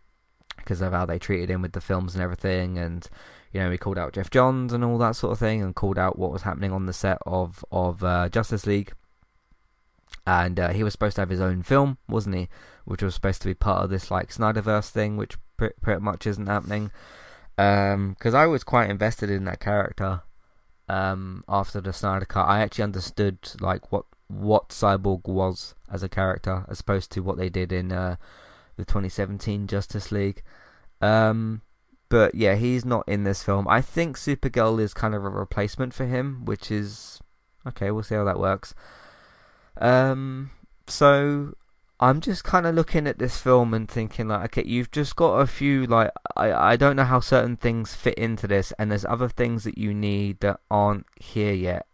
because 0.57 0.81
of 0.83 0.93
how 0.93 1.05
they 1.05 1.19
treated 1.19 1.51
him 1.51 1.63
with 1.63 1.73
the 1.73 1.81
films 1.81 2.15
and 2.15 2.23
everything, 2.23 2.79
and 2.79 3.09
you 3.53 3.61
know 3.61 3.71
he 3.71 3.79
called 3.79 3.99
out 3.99 4.13
Geoff 4.13 4.31
Johns 4.31 4.73
and 4.73 4.85
all 4.85 4.99
that 4.99 5.17
sort 5.17 5.33
of 5.33 5.39
thing, 5.39 5.63
and 5.63 5.75
called 5.75 5.99
out 5.99 6.19
what 6.19 6.33
was 6.33 6.43
happening 6.43 6.73
on 6.73 6.87
the 6.87 6.93
set 6.93 7.19
of 7.27 7.65
of 7.71 8.03
uh, 8.03 8.29
Justice 8.29 8.67
League, 8.67 8.93
and 10.27 10.59
uh, 10.59 10.73
he 10.73 10.83
was 10.83 10.93
supposed 10.93 11.17
to 11.17 11.23
have 11.23 11.31
his 11.31 11.41
own 11.41 11.63
film, 11.63 11.99
wasn't 12.09 12.37
he? 12.37 12.49
Which 12.85 13.03
was 13.03 13.15
supposed 13.15 13.43
to 13.43 13.49
be 13.49 13.55
part 13.55 13.85
of 13.85 13.91
this 13.91 14.11
like 14.11 14.31
Snyderverse 14.31 14.91
thing, 14.91 15.17
which 15.17 15.37
pretty, 15.57 15.75
pretty 15.81 16.01
much 16.01 16.27
isn't 16.27 16.47
happening. 16.47 16.91
Because 17.57 18.35
um, 18.35 18.35
I 18.35 18.47
was 18.47 18.65
quite 18.65 18.91
invested 18.91 19.31
in 19.31 19.45
that 19.45 19.61
character 19.61 20.23
um, 20.89 21.43
after 21.49 21.81
the 21.81 21.93
Snyder 21.93 22.27
Cut. 22.27 22.47
I 22.47 22.61
actually 22.61 22.85
understood 22.85 23.39
like 23.61 23.91
what 23.93 24.05
what 24.29 24.71
Cyborg 24.71 25.27
was 25.27 25.75
as 25.91 26.03
a 26.03 26.09
character, 26.09 26.65
as 26.69 26.81
opposed 26.81 27.13
to 27.13 27.21
what 27.21 27.37
they 27.37 27.49
did 27.49 27.73
in 27.73 27.93
uh, 27.93 28.17
the 28.77 28.85
2017 28.85 29.67
Justice 29.67 30.11
League. 30.11 30.43
Um, 31.01 31.63
but 32.09 32.35
yeah, 32.35 32.55
he's 32.55 32.85
not 32.85 33.05
in 33.09 33.25
this 33.25 33.43
film. 33.43 33.67
I 33.69 33.81
think 33.81 34.17
Supergirl 34.17 34.81
is 34.81 34.95
kind 34.95 35.15
of 35.15 35.25
a 35.25 35.29
replacement 35.29 35.95
for 35.95 36.07
him, 36.07 36.45
which 36.45 36.71
is 36.71 37.21
okay. 37.67 37.91
We'll 37.91 38.03
see 38.03 38.15
how 38.15 38.25
that 38.25 38.39
works. 38.39 38.75
Um, 39.79 40.51
so 40.87 41.55
I'm 41.99 42.21
just 42.21 42.45
kind 42.45 42.67
of 42.67 42.75
looking 42.75 43.07
at 43.07 43.19
this 43.19 43.39
film 43.39 43.73
and 43.73 43.89
thinking 43.89 44.29
like, 44.29 44.59
okay, 44.59 44.69
you've 44.69 44.91
just 44.91 45.17
got 45.17 45.37
a 45.37 45.47
few 45.47 45.87
like 45.87 46.11
I 46.37 46.53
I 46.53 46.77
don't 46.77 46.97
know 46.97 47.05
how 47.05 47.21
certain 47.21 47.57
things 47.57 47.95
fit 47.95 48.15
into 48.15 48.47
this, 48.47 48.73
and 48.79 48.91
there's 48.91 49.05
other 49.05 49.29
things 49.29 49.65
that 49.65 49.79
you 49.79 49.95
need 49.95 50.41
that 50.41 50.61
aren't 50.71 51.07
here 51.21 51.55
yet. 51.55 51.87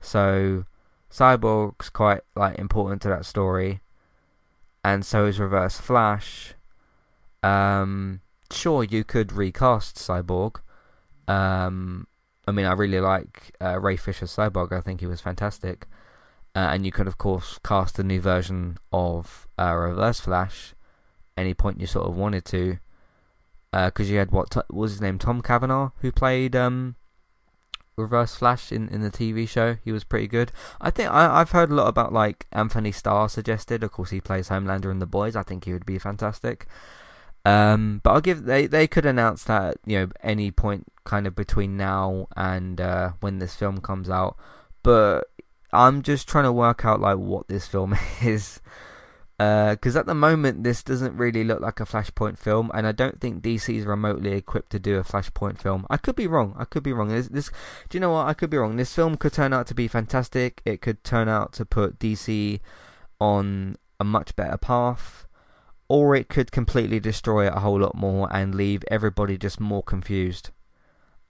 So 0.00 0.64
Cyborg's 1.10 1.90
quite 1.90 2.20
like 2.36 2.58
important 2.58 3.02
to 3.02 3.08
that 3.08 3.26
story, 3.26 3.80
and 4.84 5.04
so 5.04 5.26
is 5.26 5.40
Reverse 5.40 5.78
Flash. 5.78 6.54
Um, 7.42 8.20
sure, 8.52 8.84
you 8.84 9.04
could 9.04 9.32
recast 9.32 9.96
Cyborg. 9.96 10.60
Um, 11.28 12.06
I 12.46 12.52
mean, 12.52 12.66
I 12.66 12.72
really 12.72 13.00
like 13.00 13.56
uh, 13.60 13.78
Ray 13.78 13.96
Fisher's 13.96 14.34
Cyborg. 14.34 14.72
I 14.72 14.80
think 14.80 15.00
he 15.00 15.06
was 15.06 15.20
fantastic. 15.20 15.86
Uh, 16.54 16.70
and 16.72 16.84
you 16.84 16.90
could, 16.90 17.06
of 17.06 17.16
course, 17.16 17.58
cast 17.64 17.98
a 17.98 18.02
new 18.02 18.20
version 18.20 18.78
of 18.92 19.46
uh, 19.58 19.72
Reverse 19.72 20.20
Flash 20.20 20.74
any 21.40 21.54
point 21.54 21.80
you 21.80 21.86
sort 21.86 22.06
of 22.06 22.16
wanted 22.16 22.44
to. 22.46 22.78
Because 23.72 24.08
uh, 24.08 24.12
you 24.12 24.18
had 24.18 24.32
what, 24.32 24.54
what 24.54 24.72
was 24.72 24.92
his 24.92 25.00
name? 25.00 25.18
Tom 25.18 25.42
Cavanagh, 25.42 25.90
who 26.00 26.10
played 26.10 26.56
um, 26.56 26.96
Reverse 27.96 28.34
Flash 28.34 28.72
in, 28.72 28.88
in 28.88 29.00
the 29.00 29.10
TV 29.10 29.48
show. 29.48 29.76
He 29.84 29.92
was 29.92 30.02
pretty 30.02 30.26
good. 30.26 30.50
I 30.80 30.90
think 30.90 31.08
I, 31.10 31.40
I've 31.40 31.52
heard 31.52 31.70
a 31.70 31.74
lot 31.74 31.86
about 31.86 32.12
like 32.12 32.46
Anthony 32.52 32.90
Starr 32.90 33.28
suggested. 33.28 33.84
Of 33.84 33.92
course, 33.92 34.10
he 34.10 34.20
plays 34.20 34.48
Homelander 34.48 34.90
in 34.90 34.98
The 34.98 35.06
Boys. 35.06 35.36
I 35.36 35.44
think 35.44 35.64
he 35.64 35.72
would 35.72 35.86
be 35.86 35.98
fantastic. 35.98 36.66
Um, 37.44 38.00
but 38.04 38.10
I'll 38.10 38.20
give 38.20 38.44
they 38.44 38.66
they 38.66 38.86
could 38.86 39.06
announce 39.06 39.44
that 39.44 39.78
you 39.86 39.98
know 39.98 40.08
any 40.22 40.50
point 40.50 40.86
kind 41.04 41.26
of 41.26 41.34
between 41.34 41.76
now 41.76 42.28
and 42.36 42.80
uh, 42.80 43.12
when 43.20 43.38
this 43.38 43.54
film 43.54 43.80
comes 43.80 44.10
out. 44.10 44.36
But 44.82 45.22
I'm 45.72 46.02
just 46.02 46.28
trying 46.28 46.44
to 46.44 46.52
work 46.52 46.84
out 46.84 47.00
like 47.00 47.18
what 47.18 47.48
this 47.48 47.66
film 47.66 47.96
is. 48.22 48.60
Because 49.38 49.96
uh, 49.96 50.00
at 50.00 50.04
the 50.04 50.14
moment, 50.14 50.64
this 50.64 50.82
doesn't 50.82 51.16
really 51.16 51.44
look 51.44 51.62
like 51.62 51.80
a 51.80 51.86
Flashpoint 51.86 52.36
film, 52.36 52.70
and 52.74 52.86
I 52.86 52.92
don't 52.92 53.22
think 53.22 53.42
DC 53.42 53.74
is 53.74 53.86
remotely 53.86 54.32
equipped 54.32 54.68
to 54.72 54.78
do 54.78 54.98
a 54.98 55.02
Flashpoint 55.02 55.58
film. 55.58 55.86
I 55.88 55.96
could 55.96 56.14
be 56.14 56.26
wrong. 56.26 56.54
I 56.58 56.66
could 56.66 56.82
be 56.82 56.92
wrong. 56.92 57.08
This, 57.08 57.28
this, 57.28 57.50
do 57.88 57.96
you 57.96 58.00
know 58.00 58.10
what? 58.10 58.26
I 58.26 58.34
could 58.34 58.50
be 58.50 58.58
wrong. 58.58 58.76
This 58.76 58.94
film 58.94 59.16
could 59.16 59.32
turn 59.32 59.54
out 59.54 59.66
to 59.68 59.74
be 59.74 59.88
fantastic. 59.88 60.60
It 60.66 60.82
could 60.82 61.02
turn 61.04 61.26
out 61.26 61.54
to 61.54 61.64
put 61.64 61.98
DC 61.98 62.60
on 63.18 63.76
a 63.98 64.04
much 64.04 64.36
better 64.36 64.58
path, 64.58 65.26
or 65.90 66.14
it 66.14 66.28
could 66.28 66.52
completely 66.52 67.00
destroy 67.00 67.48
it 67.48 67.52
a 67.52 67.58
whole 67.58 67.80
lot 67.80 67.96
more 67.96 68.28
and 68.32 68.54
leave 68.54 68.84
everybody 68.92 69.36
just 69.36 69.58
more 69.58 69.82
confused. 69.82 70.50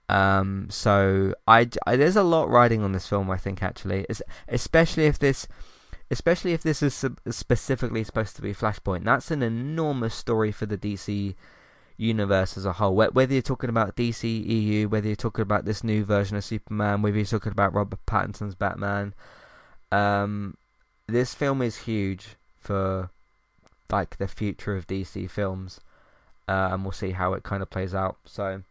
Um, 0.07 0.67
so 0.69 1.33
I, 1.47 1.67
I, 1.87 1.95
there's 1.95 2.15
a 2.15 2.21
lot 2.21 2.47
riding 2.47 2.83
on 2.83 2.91
this 2.91 3.07
film. 3.07 3.31
I 3.31 3.37
think 3.37 3.63
actually, 3.63 4.05
it's, 4.07 4.21
especially 4.47 5.07
if 5.07 5.17
this, 5.17 5.47
especially 6.11 6.53
if 6.53 6.61
this 6.61 6.83
is 6.83 7.03
specifically 7.31 8.03
supposed 8.03 8.35
to 8.35 8.43
be 8.43 8.53
Flashpoint. 8.53 9.03
That's 9.03 9.31
an 9.31 9.41
enormous 9.41 10.13
story 10.13 10.51
for 10.51 10.67
the 10.67 10.77
DC 10.77 11.33
universe 11.97 12.55
as 12.55 12.63
a 12.63 12.73
whole. 12.73 12.93
Whether 12.93 13.33
you're 13.33 13.41
talking 13.41 13.71
about 13.71 13.95
DC 13.95 14.45
EU, 14.45 14.87
whether 14.89 15.07
you're 15.07 15.15
talking 15.15 15.41
about 15.41 15.65
this 15.65 15.83
new 15.83 16.05
version 16.05 16.37
of 16.37 16.43
Superman, 16.43 17.01
whether 17.01 17.17
you're 17.17 17.25
talking 17.25 17.51
about 17.51 17.73
Robert 17.73 18.05
Pattinson's 18.05 18.53
Batman, 18.53 19.15
um, 19.91 20.55
this 21.07 21.33
film 21.33 21.63
is 21.63 21.77
huge 21.77 22.35
for 22.59 23.09
like 23.91 24.17
the 24.17 24.27
future 24.27 24.75
of 24.75 24.87
DC 24.87 25.29
films, 25.29 25.79
uh, 26.47 26.69
and 26.71 26.83
we'll 26.83 26.91
see 26.91 27.11
how 27.11 27.33
it 27.33 27.43
kind 27.43 27.61
of 27.61 27.69
plays 27.69 27.93
out. 27.93 28.17
So 28.25 28.63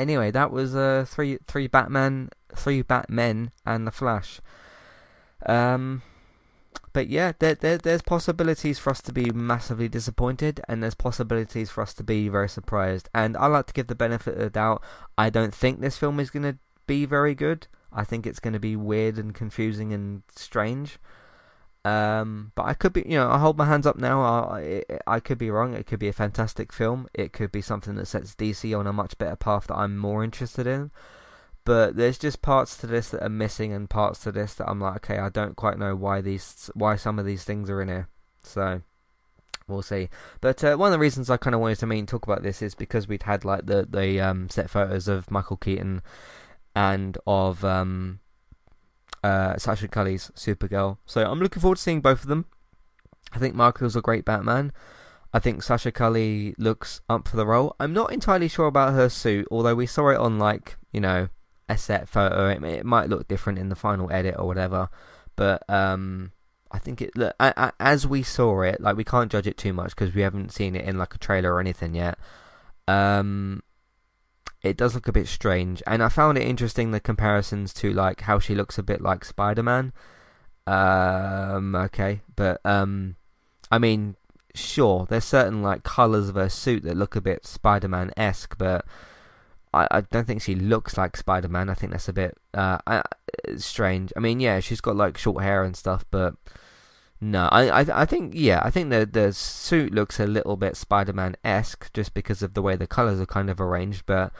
Anyway, 0.00 0.30
that 0.30 0.50
was 0.50 0.74
uh, 0.74 1.04
three 1.06 1.38
three 1.46 1.66
Batman, 1.66 2.30
three 2.56 2.80
Batmen, 2.80 3.50
and 3.66 3.86
the 3.86 3.90
Flash. 3.90 4.40
Um, 5.44 6.00
but 6.94 7.08
yeah, 7.08 7.32
there, 7.38 7.54
there 7.54 7.76
there's 7.76 8.00
possibilities 8.00 8.78
for 8.78 8.88
us 8.88 9.02
to 9.02 9.12
be 9.12 9.30
massively 9.30 9.90
disappointed, 9.90 10.62
and 10.66 10.82
there's 10.82 10.94
possibilities 10.94 11.68
for 11.68 11.82
us 11.82 11.92
to 11.92 12.02
be 12.02 12.30
very 12.30 12.48
surprised. 12.48 13.10
And 13.12 13.36
I 13.36 13.46
like 13.48 13.66
to 13.66 13.74
give 13.74 13.88
the 13.88 13.94
benefit 13.94 14.34
of 14.34 14.40
the 14.40 14.48
doubt. 14.48 14.82
I 15.18 15.28
don't 15.28 15.54
think 15.54 15.80
this 15.80 15.98
film 15.98 16.18
is 16.18 16.30
going 16.30 16.44
to 16.44 16.56
be 16.86 17.04
very 17.04 17.34
good. 17.34 17.66
I 17.92 18.04
think 18.04 18.26
it's 18.26 18.40
going 18.40 18.54
to 18.54 18.58
be 18.58 18.76
weird 18.76 19.18
and 19.18 19.34
confusing 19.34 19.92
and 19.92 20.22
strange. 20.34 20.98
Um, 21.84 22.52
but 22.54 22.66
I 22.66 22.74
could 22.74 22.92
be, 22.92 23.02
you 23.06 23.16
know, 23.16 23.30
I 23.30 23.38
hold 23.38 23.56
my 23.56 23.64
hands 23.64 23.86
up 23.86 23.96
now. 23.96 24.20
I, 24.20 24.84
I 25.06 25.20
could 25.20 25.38
be 25.38 25.50
wrong. 25.50 25.74
It 25.74 25.86
could 25.86 25.98
be 25.98 26.08
a 26.08 26.12
fantastic 26.12 26.72
film. 26.72 27.08
It 27.14 27.32
could 27.32 27.50
be 27.50 27.62
something 27.62 27.94
that 27.94 28.06
sets 28.06 28.34
DC 28.34 28.78
on 28.78 28.86
a 28.86 28.92
much 28.92 29.16
better 29.16 29.36
path 29.36 29.68
that 29.68 29.76
I'm 29.76 29.96
more 29.96 30.22
interested 30.22 30.66
in. 30.66 30.90
But 31.64 31.96
there's 31.96 32.18
just 32.18 32.42
parts 32.42 32.76
to 32.78 32.86
this 32.86 33.10
that 33.10 33.22
are 33.22 33.28
missing, 33.28 33.72
and 33.72 33.88
parts 33.88 34.20
to 34.20 34.32
this 34.32 34.54
that 34.54 34.68
I'm 34.68 34.80
like, 34.80 34.96
okay, 34.96 35.18
I 35.18 35.28
don't 35.28 35.56
quite 35.56 35.78
know 35.78 35.94
why 35.94 36.20
these, 36.20 36.70
why 36.74 36.96
some 36.96 37.18
of 37.18 37.26
these 37.26 37.44
things 37.44 37.70
are 37.70 37.80
in 37.80 37.88
here. 37.88 38.08
So 38.42 38.82
we'll 39.70 39.82
see. 39.82 40.08
But 40.40 40.62
uh, 40.64 40.76
one 40.76 40.88
of 40.88 40.92
the 40.92 40.98
reasons 40.98 41.30
I 41.30 41.36
kind 41.36 41.54
of 41.54 41.60
wanted 41.60 41.78
to 41.78 41.86
mean 41.86 42.06
talk 42.06 42.26
about 42.26 42.42
this 42.42 42.60
is 42.60 42.74
because 42.74 43.08
we'd 43.08 43.22
had 43.22 43.44
like 43.44 43.66
the 43.66 43.86
the 43.88 44.20
um, 44.20 44.48
set 44.48 44.68
photos 44.68 45.08
of 45.08 45.30
Michael 45.30 45.56
Keaton 45.56 46.02
and 46.74 47.16
of 47.26 47.64
um, 47.64 48.20
uh, 49.22 49.56
Sasha 49.56 49.88
Calle,'s 49.88 50.30
Supergirl. 50.34 50.98
So 51.06 51.24
I'm 51.24 51.40
looking 51.40 51.60
forward 51.60 51.76
to 51.76 51.82
seeing 51.82 52.00
both 52.00 52.22
of 52.22 52.28
them. 52.28 52.46
I 53.32 53.38
think 53.38 53.54
Michael's 53.54 53.96
a 53.96 54.00
great 54.00 54.24
Batman. 54.24 54.72
I 55.32 55.38
think 55.38 55.62
Sasha 55.62 55.92
Calle 55.92 56.54
looks 56.58 57.00
up 57.08 57.28
for 57.28 57.36
the 57.36 57.46
role. 57.46 57.76
I'm 57.78 57.92
not 57.92 58.12
entirely 58.12 58.48
sure 58.48 58.66
about 58.66 58.94
her 58.94 59.08
suit, 59.08 59.46
although 59.50 59.76
we 59.76 59.86
saw 59.86 60.08
it 60.08 60.16
on 60.16 60.38
like 60.38 60.76
you 60.92 61.00
know 61.00 61.28
a 61.68 61.78
set 61.78 62.08
photo. 62.08 62.48
It, 62.48 62.62
it 62.64 62.84
might 62.84 63.08
look 63.08 63.28
different 63.28 63.58
in 63.58 63.68
the 63.68 63.76
final 63.76 64.10
edit 64.10 64.34
or 64.38 64.46
whatever, 64.46 64.88
but 65.36 65.62
um, 65.70 66.32
I 66.72 66.78
think 66.78 67.00
it 67.00 67.16
look 67.16 67.34
as 67.38 68.06
we 68.06 68.22
saw 68.24 68.62
it. 68.62 68.80
Like 68.80 68.96
we 68.96 69.04
can't 69.04 69.30
judge 69.30 69.46
it 69.46 69.56
too 69.56 69.72
much 69.72 69.90
because 69.90 70.14
we 70.14 70.22
haven't 70.22 70.52
seen 70.52 70.74
it 70.74 70.84
in 70.84 70.98
like 70.98 71.14
a 71.14 71.18
trailer 71.18 71.54
or 71.54 71.60
anything 71.60 71.94
yet. 71.94 72.18
Um, 72.88 73.62
it 74.62 74.76
does 74.76 74.94
look 74.94 75.08
a 75.08 75.12
bit 75.12 75.26
strange, 75.26 75.82
and 75.86 76.02
I 76.02 76.08
found 76.08 76.38
it 76.38 76.46
interesting 76.46 76.90
the 76.90 77.00
comparisons 77.00 77.72
to 77.74 77.92
like 77.92 78.22
how 78.22 78.38
she 78.38 78.54
looks 78.54 78.78
a 78.78 78.82
bit 78.82 79.00
like 79.00 79.24
Spider 79.24 79.62
Man. 79.62 79.92
Um, 80.66 81.74
okay, 81.74 82.20
but 82.36 82.60
um, 82.64 83.16
I 83.70 83.78
mean, 83.78 84.16
sure, 84.54 85.06
there's 85.08 85.24
certain 85.24 85.62
like 85.62 85.82
colors 85.82 86.28
of 86.28 86.34
her 86.34 86.48
suit 86.48 86.82
that 86.84 86.96
look 86.96 87.16
a 87.16 87.20
bit 87.20 87.46
Spider 87.46 87.88
Man 87.88 88.12
esque, 88.16 88.58
but 88.58 88.84
I, 89.72 89.86
I 89.90 90.00
don't 90.02 90.26
think 90.26 90.42
she 90.42 90.54
looks 90.54 90.98
like 90.98 91.16
Spider 91.16 91.48
Man. 91.48 91.70
I 91.70 91.74
think 91.74 91.92
that's 91.92 92.08
a 92.08 92.12
bit 92.12 92.36
uh, 92.52 92.78
uh, 92.86 93.02
strange. 93.56 94.12
I 94.16 94.20
mean, 94.20 94.40
yeah, 94.40 94.60
she's 94.60 94.80
got 94.80 94.96
like 94.96 95.16
short 95.16 95.42
hair 95.42 95.64
and 95.64 95.76
stuff, 95.76 96.04
but 96.10 96.34
no, 97.20 97.48
I, 97.52 97.82
I, 97.82 98.02
I 98.02 98.04
think 98.06 98.32
yeah, 98.34 98.62
I 98.64 98.70
think 98.70 98.90
the 98.90 99.04
the 99.04 99.32
suit 99.32 99.92
looks 99.92 100.18
a 100.18 100.26
little 100.26 100.56
bit 100.56 100.76
Spider-Man 100.76 101.36
esque 101.44 101.92
just 101.92 102.14
because 102.14 102.42
of 102.42 102.54
the 102.54 102.62
way 102.62 102.76
the 102.76 102.86
colors 102.86 103.20
are 103.20 103.26
kind 103.26 103.50
of 103.50 103.60
arranged. 103.60 104.06
But 104.06 104.32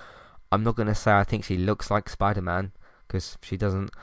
I'm 0.51 0.65
not 0.65 0.77
gonna 0.77 0.95
say 0.95 1.13
I 1.13 1.25
think 1.25 1.45
she 1.45 1.57
looks 1.59 1.91
like 1.91 2.09
Spider-Man 2.09 2.73
because 3.07 3.39
she 3.43 3.57
doesn't. 3.57 3.91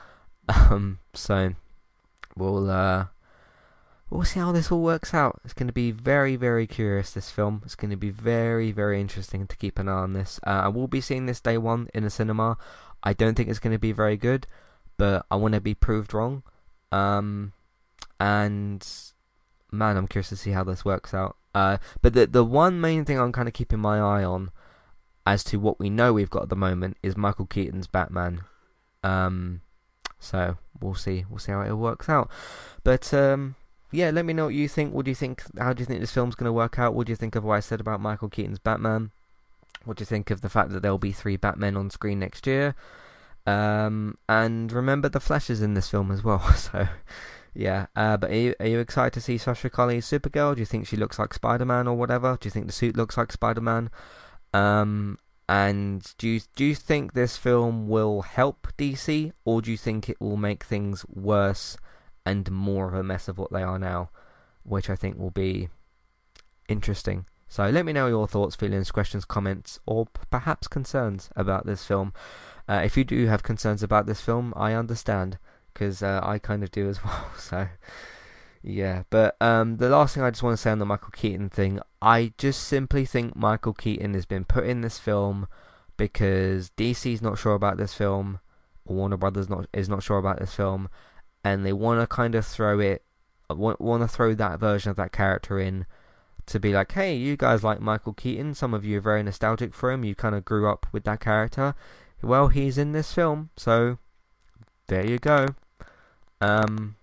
Um, 0.70 0.98
so 1.12 1.52
we'll 2.34 2.70
uh, 2.70 3.08
we'll 4.08 4.24
see 4.24 4.40
how 4.40 4.50
this 4.50 4.72
all 4.72 4.80
works 4.80 5.12
out. 5.12 5.40
It's 5.44 5.52
to 5.52 5.72
be 5.72 5.90
very, 5.90 6.36
very 6.36 6.66
curious. 6.66 7.10
This 7.10 7.30
film. 7.30 7.60
It's 7.66 7.76
to 7.76 7.96
be 7.96 8.08
very, 8.08 8.72
very 8.72 8.98
interesting 8.98 9.46
to 9.46 9.56
keep 9.56 9.78
an 9.78 9.90
eye 9.90 9.92
on 9.92 10.14
this. 10.14 10.40
Uh, 10.46 10.62
I 10.64 10.68
will 10.68 10.88
be 10.88 11.02
seeing 11.02 11.26
this 11.26 11.42
day 11.42 11.58
one 11.58 11.88
in 11.92 12.04
a 12.04 12.08
cinema. 12.08 12.56
I 13.02 13.12
don't 13.12 13.34
think 13.34 13.50
it's 13.50 13.60
to 13.60 13.78
be 13.78 13.92
very 13.92 14.16
good, 14.16 14.46
but 14.96 15.26
I 15.30 15.36
want 15.36 15.52
to 15.52 15.60
be 15.60 15.74
proved 15.74 16.14
wrong. 16.14 16.42
Um, 16.90 17.52
and 18.20 18.86
man, 19.70 19.96
I'm 19.96 20.08
curious 20.08 20.28
to 20.30 20.36
see 20.36 20.50
how 20.50 20.64
this 20.64 20.84
works 20.84 21.14
out. 21.14 21.36
Uh, 21.54 21.78
but 22.02 22.14
the 22.14 22.26
the 22.26 22.44
one 22.44 22.80
main 22.80 23.04
thing 23.04 23.18
I'm 23.18 23.32
kind 23.32 23.48
of 23.48 23.54
keeping 23.54 23.80
my 23.80 23.98
eye 23.98 24.24
on, 24.24 24.50
as 25.26 25.44
to 25.44 25.58
what 25.58 25.78
we 25.78 25.90
know 25.90 26.12
we've 26.12 26.30
got 26.30 26.44
at 26.44 26.48
the 26.48 26.56
moment, 26.56 26.96
is 27.02 27.16
Michael 27.16 27.46
Keaton's 27.46 27.86
Batman. 27.86 28.42
Um, 29.02 29.62
so 30.18 30.58
we'll 30.80 30.94
see, 30.94 31.24
we'll 31.28 31.38
see 31.38 31.52
how 31.52 31.62
it 31.62 31.72
works 31.72 32.08
out. 32.08 32.30
But 32.84 33.12
um, 33.14 33.54
yeah, 33.92 34.10
let 34.10 34.24
me 34.24 34.32
know 34.32 34.46
what 34.46 34.54
you 34.54 34.68
think. 34.68 34.92
What 34.92 35.04
do 35.04 35.10
you 35.10 35.14
think? 35.14 35.42
How 35.58 35.72
do 35.72 35.80
you 35.80 35.86
think 35.86 36.00
this 36.00 36.12
film's 36.12 36.34
going 36.34 36.48
to 36.48 36.52
work 36.52 36.78
out? 36.78 36.94
What 36.94 37.06
do 37.06 37.12
you 37.12 37.16
think 37.16 37.36
of 37.36 37.44
what 37.44 37.54
I 37.54 37.60
said 37.60 37.80
about 37.80 38.00
Michael 38.00 38.28
Keaton's 38.28 38.58
Batman? 38.58 39.10
What 39.84 39.96
do 39.96 40.02
you 40.02 40.06
think 40.06 40.30
of 40.30 40.40
the 40.40 40.48
fact 40.48 40.70
that 40.70 40.82
there'll 40.82 40.98
be 40.98 41.12
three 41.12 41.36
Batmen 41.36 41.76
on 41.76 41.90
screen 41.90 42.18
next 42.18 42.46
year? 42.46 42.74
Um, 43.46 44.18
and 44.28 44.70
remember, 44.70 45.08
the 45.08 45.20
Flash 45.20 45.48
is 45.48 45.62
in 45.62 45.74
this 45.74 45.88
film 45.88 46.10
as 46.10 46.22
well. 46.22 46.40
So, 46.56 46.88
yeah. 47.54 47.86
Uh, 47.96 48.16
but 48.16 48.30
are 48.30 48.34
you, 48.34 48.54
are 48.60 48.66
you 48.66 48.78
excited 48.78 49.12
to 49.14 49.20
see 49.20 49.38
Sasha 49.38 49.70
Calle 49.70 50.00
Supergirl? 50.00 50.54
Do 50.54 50.60
you 50.60 50.66
think 50.66 50.86
she 50.86 50.96
looks 50.96 51.18
like 51.18 51.34
Spider 51.34 51.64
Man 51.64 51.86
or 51.86 51.96
whatever? 51.96 52.36
Do 52.40 52.46
you 52.46 52.50
think 52.50 52.66
the 52.66 52.72
suit 52.72 52.96
looks 52.96 53.16
like 53.16 53.32
Spider 53.32 53.60
Man? 53.60 53.90
Um, 54.54 55.18
and 55.48 56.14
do 56.18 56.28
you 56.28 56.40
do 56.56 56.64
you 56.64 56.74
think 56.74 57.14
this 57.14 57.36
film 57.36 57.88
will 57.88 58.22
help 58.22 58.68
DC, 58.76 59.32
or 59.44 59.62
do 59.62 59.70
you 59.70 59.78
think 59.78 60.08
it 60.08 60.20
will 60.20 60.36
make 60.36 60.64
things 60.64 61.06
worse 61.08 61.78
and 62.28 62.50
more 62.50 62.88
of 62.88 62.94
a 62.94 63.02
mess 63.02 63.28
of 63.28 63.38
what 63.38 63.50
they 63.52 63.62
are 63.62 63.78
now, 63.78 64.10
which 64.62 64.90
I 64.90 64.96
think 64.96 65.18
will 65.18 65.30
be 65.30 65.70
interesting. 66.68 67.24
So 67.48 67.68
let 67.70 67.86
me 67.86 67.94
know 67.94 68.06
your 68.06 68.28
thoughts, 68.28 68.54
feelings, 68.54 68.90
questions, 68.90 69.24
comments, 69.24 69.80
or 69.86 70.04
p- 70.04 70.20
perhaps 70.30 70.68
concerns 70.68 71.30
about 71.34 71.64
this 71.64 71.84
film. 71.84 72.12
Uh, 72.68 72.82
if 72.84 72.98
you 72.98 73.04
do 73.04 73.26
have 73.26 73.42
concerns 73.42 73.82
about 73.82 74.04
this 74.04 74.20
film, 74.20 74.52
I 74.54 74.74
understand 74.74 75.38
because 75.78 76.02
uh, 76.02 76.20
I 76.22 76.38
kind 76.38 76.64
of 76.64 76.70
do 76.70 76.88
as 76.88 77.04
well. 77.04 77.26
So 77.38 77.68
yeah, 78.62 79.04
but 79.10 79.36
um, 79.40 79.76
the 79.76 79.88
last 79.88 80.14
thing 80.14 80.24
I 80.24 80.30
just 80.30 80.42
want 80.42 80.56
to 80.56 80.62
say 80.62 80.70
on 80.70 80.78
the 80.78 80.86
Michael 80.86 81.10
Keaton 81.10 81.48
thing, 81.48 81.80
I 82.02 82.32
just 82.38 82.64
simply 82.64 83.04
think 83.04 83.36
Michael 83.36 83.72
Keaton 83.72 84.14
has 84.14 84.26
been 84.26 84.44
put 84.44 84.66
in 84.66 84.80
this 84.80 84.98
film 84.98 85.46
because 85.96 86.70
DC's 86.76 87.22
not 87.22 87.38
sure 87.38 87.54
about 87.54 87.76
this 87.76 87.94
film, 87.94 88.40
Warner 88.84 89.16
Brothers 89.16 89.48
not 89.48 89.66
is 89.72 89.88
not 89.88 90.02
sure 90.02 90.18
about 90.18 90.40
this 90.40 90.54
film, 90.54 90.88
and 91.44 91.64
they 91.64 91.72
want 91.72 92.00
to 92.00 92.06
kind 92.06 92.34
of 92.34 92.44
throw 92.44 92.80
it, 92.80 93.04
want, 93.48 93.80
want 93.80 94.02
to 94.02 94.08
throw 94.08 94.34
that 94.34 94.58
version 94.58 94.90
of 94.90 94.96
that 94.96 95.12
character 95.12 95.58
in 95.58 95.86
to 96.46 96.58
be 96.58 96.72
like, 96.72 96.92
hey, 96.92 97.14
you 97.14 97.36
guys 97.36 97.62
like 97.62 97.80
Michael 97.80 98.14
Keaton. 98.14 98.54
Some 98.54 98.72
of 98.72 98.84
you 98.84 98.98
are 98.98 99.02
very 99.02 99.22
nostalgic 99.22 99.74
for 99.74 99.92
him. 99.92 100.04
You 100.04 100.14
kind 100.14 100.34
of 100.34 100.44
grew 100.44 100.68
up 100.68 100.86
with 100.92 101.04
that 101.04 101.20
character. 101.20 101.74
Well, 102.22 102.48
he's 102.48 102.78
in 102.78 102.92
this 102.92 103.12
film, 103.12 103.50
so 103.56 103.98
there 104.88 105.06
you 105.06 105.18
go. 105.18 105.48
Um. 106.40 106.96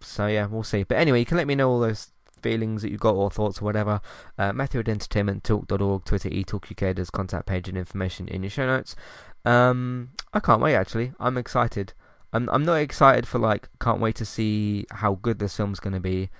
So 0.00 0.26
yeah, 0.26 0.46
we'll 0.46 0.64
see. 0.64 0.82
But 0.82 0.98
anyway, 0.98 1.20
you 1.20 1.26
can 1.26 1.36
let 1.36 1.46
me 1.46 1.54
know 1.54 1.70
all 1.70 1.80
those 1.80 2.12
feelings 2.42 2.82
that 2.82 2.90
you've 2.90 3.00
got 3.00 3.14
or 3.14 3.30
thoughts 3.30 3.62
or 3.62 3.64
whatever. 3.64 4.00
Uh, 4.36 4.52
Matthew 4.52 4.80
at 4.80 4.86
entertainmenttalk.org, 4.86 6.04
Twitter, 6.04 6.28
eTalkUK, 6.28 6.96
there's 6.96 7.10
contact 7.10 7.46
page 7.46 7.68
and 7.68 7.78
information 7.78 8.28
in 8.28 8.42
your 8.42 8.50
show 8.50 8.66
notes. 8.66 8.96
Um, 9.44 10.10
I 10.32 10.40
can't 10.40 10.60
wait 10.60 10.74
actually. 10.74 11.12
I'm 11.18 11.38
excited. 11.38 11.94
I'm 12.32 12.48
I'm 12.50 12.64
not 12.64 12.76
excited 12.76 13.26
for 13.26 13.38
like 13.38 13.68
can't 13.80 14.00
wait 14.00 14.16
to 14.16 14.24
see 14.24 14.86
how 14.90 15.14
good 15.14 15.38
this 15.38 15.56
film's 15.56 15.80
going 15.80 15.94
to 15.94 16.00
be. 16.00 16.30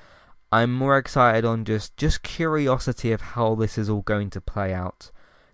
I'm 0.50 0.72
more 0.72 0.98
excited 0.98 1.44
on 1.44 1.64
just 1.64 1.96
just 1.96 2.22
curiosity 2.22 3.12
of 3.12 3.20
how 3.20 3.54
this 3.54 3.76
is 3.76 3.88
all 3.88 4.02
going 4.02 4.30
to 4.30 4.40
play 4.40 4.72
out. 4.72 5.10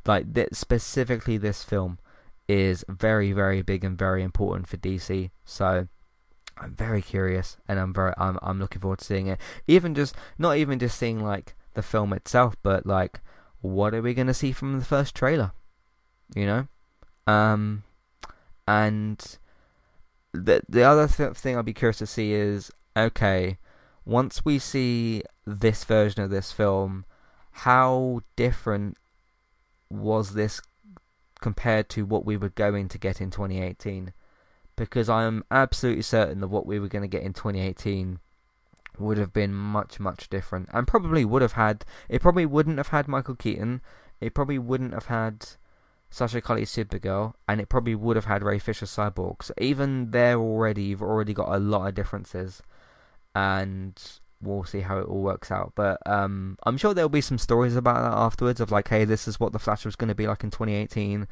Like 0.07 0.27
specifically 0.53 1.39
this 1.39 1.65
film 1.65 1.99
is 2.49 2.85
very 2.89 3.33
very 3.33 3.63
big 3.63 3.85
and 3.85 3.99
very 3.99 4.23
important 4.23 4.69
for 4.69 4.77
DC. 4.77 5.31
So 5.45 5.89
I'm 6.61 6.75
very 6.75 7.03
curious 7.03 7.57
and 7.69 7.79
I'm 7.79 7.93
very 7.93 8.13
I'm 8.17 8.39
I'm 8.43 8.59
looking 8.59 8.81
forward 8.81 9.01
to 9.01 9.05
seeing 9.05 9.27
it. 9.27 9.41
Even 9.67 9.95
just 9.95 10.15
not 10.39 10.57
even 10.57 10.79
just 10.79 10.99
seeing 10.99 11.23
like 11.23 11.55
the 11.75 11.83
film 11.83 12.13
itself, 12.13 12.57
but 12.63 12.87
like 12.87 13.21
what 13.61 13.95
are 13.95 14.03
we 14.03 14.15
to 14.15 14.35
see 14.35 14.53
from 14.53 14.79
the 14.79 14.85
first 14.85 15.15
trailer? 15.15 15.53
You 16.35 16.47
know? 16.47 16.69
Um 17.27 17.85
and 18.67 19.39
the 20.33 20.63
the 20.69 20.83
other 20.83 21.09
th- 21.09 21.35
thing 21.35 21.57
I'd 21.57 21.65
be 21.65 21.73
curious 21.73 21.99
to 21.99 22.07
see 22.07 22.33
is 22.33 22.71
okay, 22.97 23.59
once 24.05 24.45
we 24.45 24.59
see 24.59 25.23
this 25.47 25.85
version 25.85 26.23
of 26.23 26.31
this 26.31 26.53
film, 26.53 27.05
how 27.53 28.23
different 28.37 28.97
was 29.91 30.35
this 30.35 30.61
compared 31.41 31.89
to 31.89 32.05
what 32.05 32.25
we 32.25 32.37
were 32.37 32.49
going 32.51 32.89
to 32.89 32.99
get 32.99 33.21
in 33.21 33.31
2018? 33.31 34.13
Because 34.79 35.09
I 35.09 35.25
am 35.25 35.45
absolutely 35.51 36.03
certain 36.03 36.41
that 36.41 36.49
what 36.49 36.67
we 36.67 36.79
were 36.79 36.89
going 36.89 37.03
to 37.03 37.09
get 37.09 37.23
in 37.23 37.33
2018 37.33 38.21
would 38.99 39.19
have 39.19 39.33
been 39.33 39.55
much 39.55 40.01
much 40.01 40.29
different, 40.29 40.69
and 40.73 40.87
probably 40.87 41.25
would 41.25 41.43
have 41.43 41.53
had. 41.53 41.85
It 42.09 42.23
probably 42.23 42.47
wouldn't 42.47 42.79
have 42.79 42.89
had 42.89 43.09
Michael 43.09 43.37
Keaton. 43.37 43.81
It 44.21 44.35
probably 44.35 44.59
wouldn't 44.59 44.95
have 44.95 45.07
had 45.07 45.47
Sasha 46.11 46.41
Calle 46.41 46.61
Supergirl, 46.61 47.35
and 47.47 47.61
it 47.61 47.69
probably 47.69 47.95
would 47.95 48.17
have 48.17 48.25
had 48.25 48.43
Ray 48.43 48.59
Fisher 48.59 48.87
Cyborg. 48.87 49.43
So 49.43 49.55
even 49.59 50.11
there 50.11 50.39
already, 50.39 50.83
you've 50.83 51.03
already 51.03 51.35
got 51.35 51.55
a 51.55 51.59
lot 51.59 51.87
of 51.87 51.95
differences, 51.95 52.63
and 53.35 54.01
we'll 54.41 54.65
see 54.65 54.81
how 54.81 54.99
it 54.99 55.07
all 55.07 55.23
works 55.23 55.51
out. 55.51 55.73
But 55.75 55.99
um, 56.07 56.57
I'm 56.65 56.79
sure 56.79 56.95
there'll 56.95 57.09
be 57.09 57.21
some 57.21 57.39
stories 57.39 57.77
about 57.77 58.03
that 58.03 58.17
afterwards 58.17 58.61
of 58.61 58.71
like, 58.71 58.89
hey, 58.89 59.05
this 59.05 59.29
is 59.29 59.39
what 59.39 59.53
the 59.53 59.59
Flash 59.59 59.85
was 59.85 59.97
going 59.97 60.09
to 60.09 60.15
be 60.15 60.27
like 60.27 60.45
in 60.45 60.51
2018, 60.51 61.29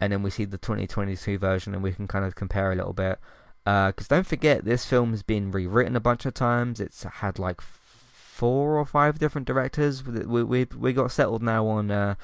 and 0.00 0.12
then 0.12 0.22
we 0.22 0.30
see 0.30 0.44
the 0.44 0.58
2022 0.58 1.38
version, 1.38 1.74
and 1.74 1.82
we 1.82 1.92
can 1.92 2.06
kind 2.06 2.24
of 2.24 2.34
compare 2.34 2.72
a 2.72 2.76
little 2.76 2.92
bit. 2.92 3.18
Because 3.64 4.06
uh, 4.10 4.16
don't 4.16 4.26
forget, 4.26 4.64
this 4.64 4.84
film 4.84 5.10
has 5.10 5.22
been 5.22 5.50
rewritten 5.50 5.96
a 5.96 6.00
bunch 6.00 6.24
of 6.24 6.34
times. 6.34 6.80
It's 6.80 7.02
had 7.02 7.38
like 7.38 7.60
four 7.60 8.78
or 8.78 8.86
five 8.86 9.18
different 9.18 9.46
directors. 9.46 10.04
We 10.04 10.42
we 10.44 10.64
we 10.64 10.92
got 10.92 11.10
settled 11.10 11.42
now 11.42 11.66
on 11.66 11.90
uh, 11.90 12.14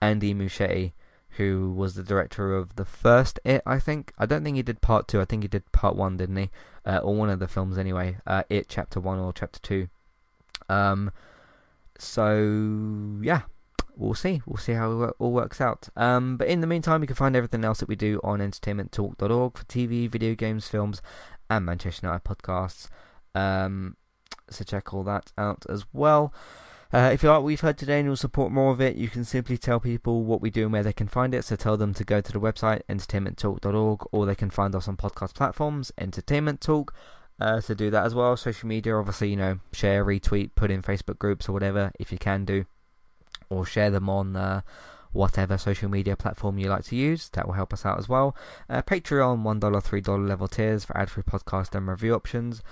Andy 0.00 0.34
Muschietti 0.34 0.92
who 1.36 1.72
was 1.72 1.94
the 1.94 2.02
director 2.02 2.54
of 2.54 2.76
the 2.76 2.84
first 2.84 3.40
It, 3.44 3.62
I 3.64 3.78
think. 3.78 4.12
I 4.18 4.26
don't 4.26 4.44
think 4.44 4.56
he 4.56 4.62
did 4.62 4.80
part 4.80 5.08
two. 5.08 5.20
I 5.20 5.24
think 5.24 5.42
he 5.42 5.48
did 5.48 5.70
part 5.72 5.96
one, 5.96 6.16
didn't 6.16 6.36
he? 6.36 6.50
Uh, 6.84 6.98
or 6.98 7.14
one 7.14 7.30
of 7.30 7.38
the 7.38 7.48
films 7.48 7.78
anyway. 7.78 8.18
Uh, 8.26 8.42
it 8.48 8.68
Chapter 8.68 9.00
One 9.00 9.18
or 9.18 9.32
Chapter 9.32 9.60
Two. 9.60 9.88
Um. 10.68 11.10
So 11.98 13.18
yeah, 13.22 13.42
we'll 13.96 14.14
see. 14.14 14.42
We'll 14.46 14.58
see 14.58 14.72
how 14.72 15.02
it 15.02 15.14
all 15.18 15.32
works 15.32 15.60
out. 15.60 15.88
Um. 15.96 16.36
But 16.36 16.48
in 16.48 16.60
the 16.60 16.66
meantime, 16.66 17.02
you 17.02 17.06
can 17.06 17.16
find 17.16 17.36
everything 17.36 17.64
else 17.64 17.80
that 17.80 17.88
we 17.88 17.96
do 17.96 18.20
on 18.22 18.40
entertainmenttalk.org 18.40 19.58
for 19.58 19.64
TV, 19.64 20.08
video 20.08 20.34
games, 20.34 20.68
films, 20.68 21.02
and 21.50 21.66
Manchester 21.66 22.06
United 22.06 22.24
podcasts. 22.24 22.88
Um. 23.34 23.96
So 24.50 24.64
check 24.64 24.92
all 24.92 25.04
that 25.04 25.32
out 25.38 25.64
as 25.68 25.84
well. 25.92 26.34
Uh, 26.92 27.10
if 27.10 27.22
you 27.22 27.28
like 27.30 27.38
what 27.38 27.44
we've 27.44 27.60
heard 27.60 27.78
today 27.78 28.00
and 28.00 28.06
you'll 28.06 28.16
support 28.16 28.52
more 28.52 28.70
of 28.70 28.80
it, 28.80 28.96
you 28.96 29.08
can 29.08 29.24
simply 29.24 29.56
tell 29.56 29.80
people 29.80 30.24
what 30.24 30.42
we 30.42 30.50
do 30.50 30.64
and 30.64 30.72
where 30.72 30.82
they 30.82 30.92
can 30.92 31.08
find 31.08 31.34
it. 31.34 31.42
So 31.42 31.56
tell 31.56 31.78
them 31.78 31.94
to 31.94 32.04
go 32.04 32.20
to 32.20 32.32
the 32.32 32.38
website, 32.38 32.82
entertainmenttalk.org, 32.86 34.06
or 34.12 34.26
they 34.26 34.34
can 34.34 34.50
find 34.50 34.74
us 34.74 34.88
on 34.88 34.98
podcast 34.98 35.34
platforms, 35.34 35.90
Entertainment 35.96 36.60
Talk. 36.60 36.92
Uh, 37.40 37.60
to 37.62 37.74
do 37.74 37.90
that 37.90 38.04
as 38.04 38.14
well, 38.14 38.36
social 38.36 38.68
media, 38.68 38.94
obviously, 38.94 39.30
you 39.30 39.36
know, 39.36 39.58
share, 39.72 40.04
retweet, 40.04 40.50
put 40.54 40.70
in 40.70 40.82
Facebook 40.82 41.18
groups 41.18 41.48
or 41.48 41.52
whatever 41.52 41.90
if 41.98 42.12
you 42.12 42.18
can 42.18 42.44
do, 42.44 42.66
or 43.52 43.66
share 43.66 43.90
them 43.90 44.08
on 44.08 44.36
uh, 44.36 44.62
whatever 45.12 45.58
social 45.58 45.88
media 45.88 46.16
platform 46.16 46.58
you 46.58 46.68
like 46.68 46.84
to 46.84 46.96
use. 46.96 47.28
That 47.30 47.46
will 47.46 47.54
help 47.54 47.72
us 47.72 47.84
out 47.84 47.98
as 47.98 48.08
well. 48.08 48.34
Uh, 48.68 48.82
Patreon, 48.82 49.42
$1, 49.42 49.60
$3 49.60 50.28
level 50.28 50.48
tiers 50.48 50.84
for 50.84 50.96
ad 50.96 51.10
free 51.10 51.22
podcast 51.22 51.74
and 51.74 51.86
review 51.86 52.14
options. 52.14 52.62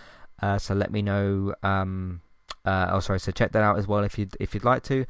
Uh, 0.43 0.59
so 0.59 0.75
let 0.75 0.91
me 0.91 1.03
know 1.03 1.55
um, 1.63 2.23
uh, 2.65 2.89
oh, 2.93 3.01
sorry. 3.01 3.21
So 3.21 3.33
check 3.33 3.53
that 3.53 3.63
out 3.63 3.79
as 3.79 3.87
well 3.87 4.05
if 4.05 4.19
you 4.19 4.29
if 4.39 4.55
you'd 4.55 4.65
like 4.65 4.83
to. 4.85 5.07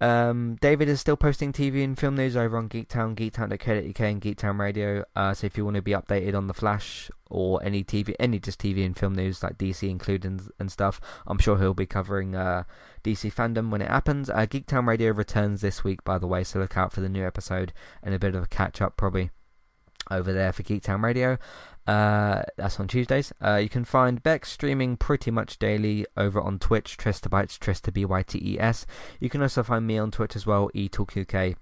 Um, 0.00 0.56
David 0.60 0.88
is 0.88 1.00
still 1.00 1.16
posting 1.16 1.52
TV 1.52 1.84
and 1.84 1.98
film 1.98 2.16
news 2.16 2.36
over 2.36 2.56
on 2.56 2.68
Geektown, 2.68 3.14
geektown.co.uk 3.14 4.00
and 4.00 4.20
Geektown 4.20 4.58
Radio. 4.58 5.04
Uh, 5.14 5.32
so 5.34 5.46
if 5.46 5.56
you 5.56 5.64
want 5.64 5.76
to 5.76 5.82
be 5.82 5.92
updated 5.92 6.34
on 6.34 6.46
the 6.46 6.54
Flash 6.54 7.10
or 7.30 7.62
any 7.64 7.84
TV, 7.84 8.14
any 8.18 8.38
just 8.38 8.60
TV 8.60 8.84
and 8.84 8.96
film 8.96 9.14
news 9.14 9.42
like 9.42 9.56
DC 9.56 9.88
included 9.88 10.30
and, 10.30 10.50
and 10.58 10.70
stuff, 10.70 11.00
I'm 11.26 11.38
sure 11.38 11.58
he'll 11.58 11.74
be 11.74 11.86
covering 11.86 12.34
uh, 12.34 12.64
DC 13.02 13.32
FanDome 13.32 13.70
when 13.70 13.82
it 13.82 13.88
happens. 13.88 14.28
Uh, 14.28 14.46
Geektown 14.46 14.86
Radio 14.86 15.12
returns 15.12 15.60
this 15.60 15.84
week, 15.84 16.04
by 16.04 16.18
the 16.18 16.26
way, 16.26 16.44
so 16.44 16.58
look 16.58 16.76
out 16.76 16.92
for 16.92 17.00
the 17.00 17.08
new 17.08 17.24
episode 17.24 17.72
and 18.02 18.14
a 18.14 18.18
bit 18.18 18.34
of 18.34 18.42
a 18.42 18.48
catch 18.48 18.82
up 18.82 18.96
probably 18.96 19.30
over 20.10 20.32
there 20.32 20.52
for 20.52 20.62
Geektown 20.62 21.02
Radio. 21.02 21.38
Uh, 21.86 22.42
that's 22.56 22.80
on 22.80 22.88
Tuesdays. 22.88 23.32
Uh, 23.44 23.56
you 23.56 23.68
can 23.68 23.84
find 23.84 24.22
Beck 24.22 24.46
streaming 24.46 24.96
pretty 24.96 25.30
much 25.30 25.58
daily 25.58 26.06
over 26.16 26.40
on 26.40 26.58
Twitch, 26.58 26.96
Tristabytes, 26.96 27.58
Trista 27.58 27.92
B-Y-T-E-S. 27.92 28.86
You 29.20 29.28
can 29.28 29.42
also 29.42 29.62
find 29.62 29.86
me 29.86 29.98
on 29.98 30.10
Twitch 30.10 30.34
as 30.34 30.46
well, 30.46 30.70
eTalkUK, 30.74 31.56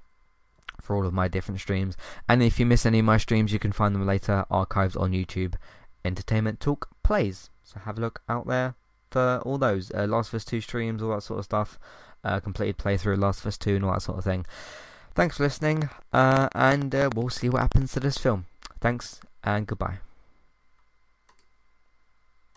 for 0.81 0.97
all 0.97 1.07
of 1.07 1.13
my 1.13 1.27
different 1.27 1.61
streams. 1.61 1.97
And 2.29 2.43
if 2.43 2.61
you 2.61 2.67
miss 2.67 2.87
any 2.87 3.01
of 3.01 3.05
my 3.05 3.17
streams, 3.17 3.53
you 3.53 3.59
can 3.59 3.73
find 3.73 3.95
them 3.95 4.07
later, 4.07 4.45
archives 4.51 4.95
on 4.95 5.11
YouTube, 5.11 5.55
Entertainment 6.05 6.61
Talk 6.61 6.89
Plays. 7.03 7.51
So 7.65 7.81
have 7.81 7.99
a 7.99 8.01
look 8.01 8.23
out 8.29 8.47
there 8.47 8.75
for 9.11 9.41
all 9.45 9.59
those 9.59 9.91
uh, 9.93 10.07
Last 10.07 10.29
of 10.29 10.35
Us 10.35 10.45
2 10.45 10.61
streams, 10.61 11.03
all 11.03 11.11
that 11.11 11.23
sort 11.23 11.39
of 11.39 11.45
stuff. 11.45 11.79
Uh, 12.25 12.39
completed 12.39 12.79
playthrough 12.79 13.19
Last 13.19 13.41
of 13.41 13.47
Us 13.47 13.59
2 13.59 13.77
and 13.77 13.85
all 13.85 13.93
that 13.93 14.03
sort 14.03 14.19
of 14.19 14.25
thing. 14.25 14.47
Thanks 15.15 15.37
for 15.37 15.45
listening, 15.45 15.91
uh, 16.13 16.49
and 16.55 16.95
uh, 16.95 17.11
we'll 17.15 17.29
see 17.29 17.49
what 17.49 17.61
happens 17.61 17.93
to 17.93 18.01
this 18.01 18.17
film. 18.17 18.47
Thanks 18.81 19.21
and 19.45 19.67
goodbye. 19.67 19.99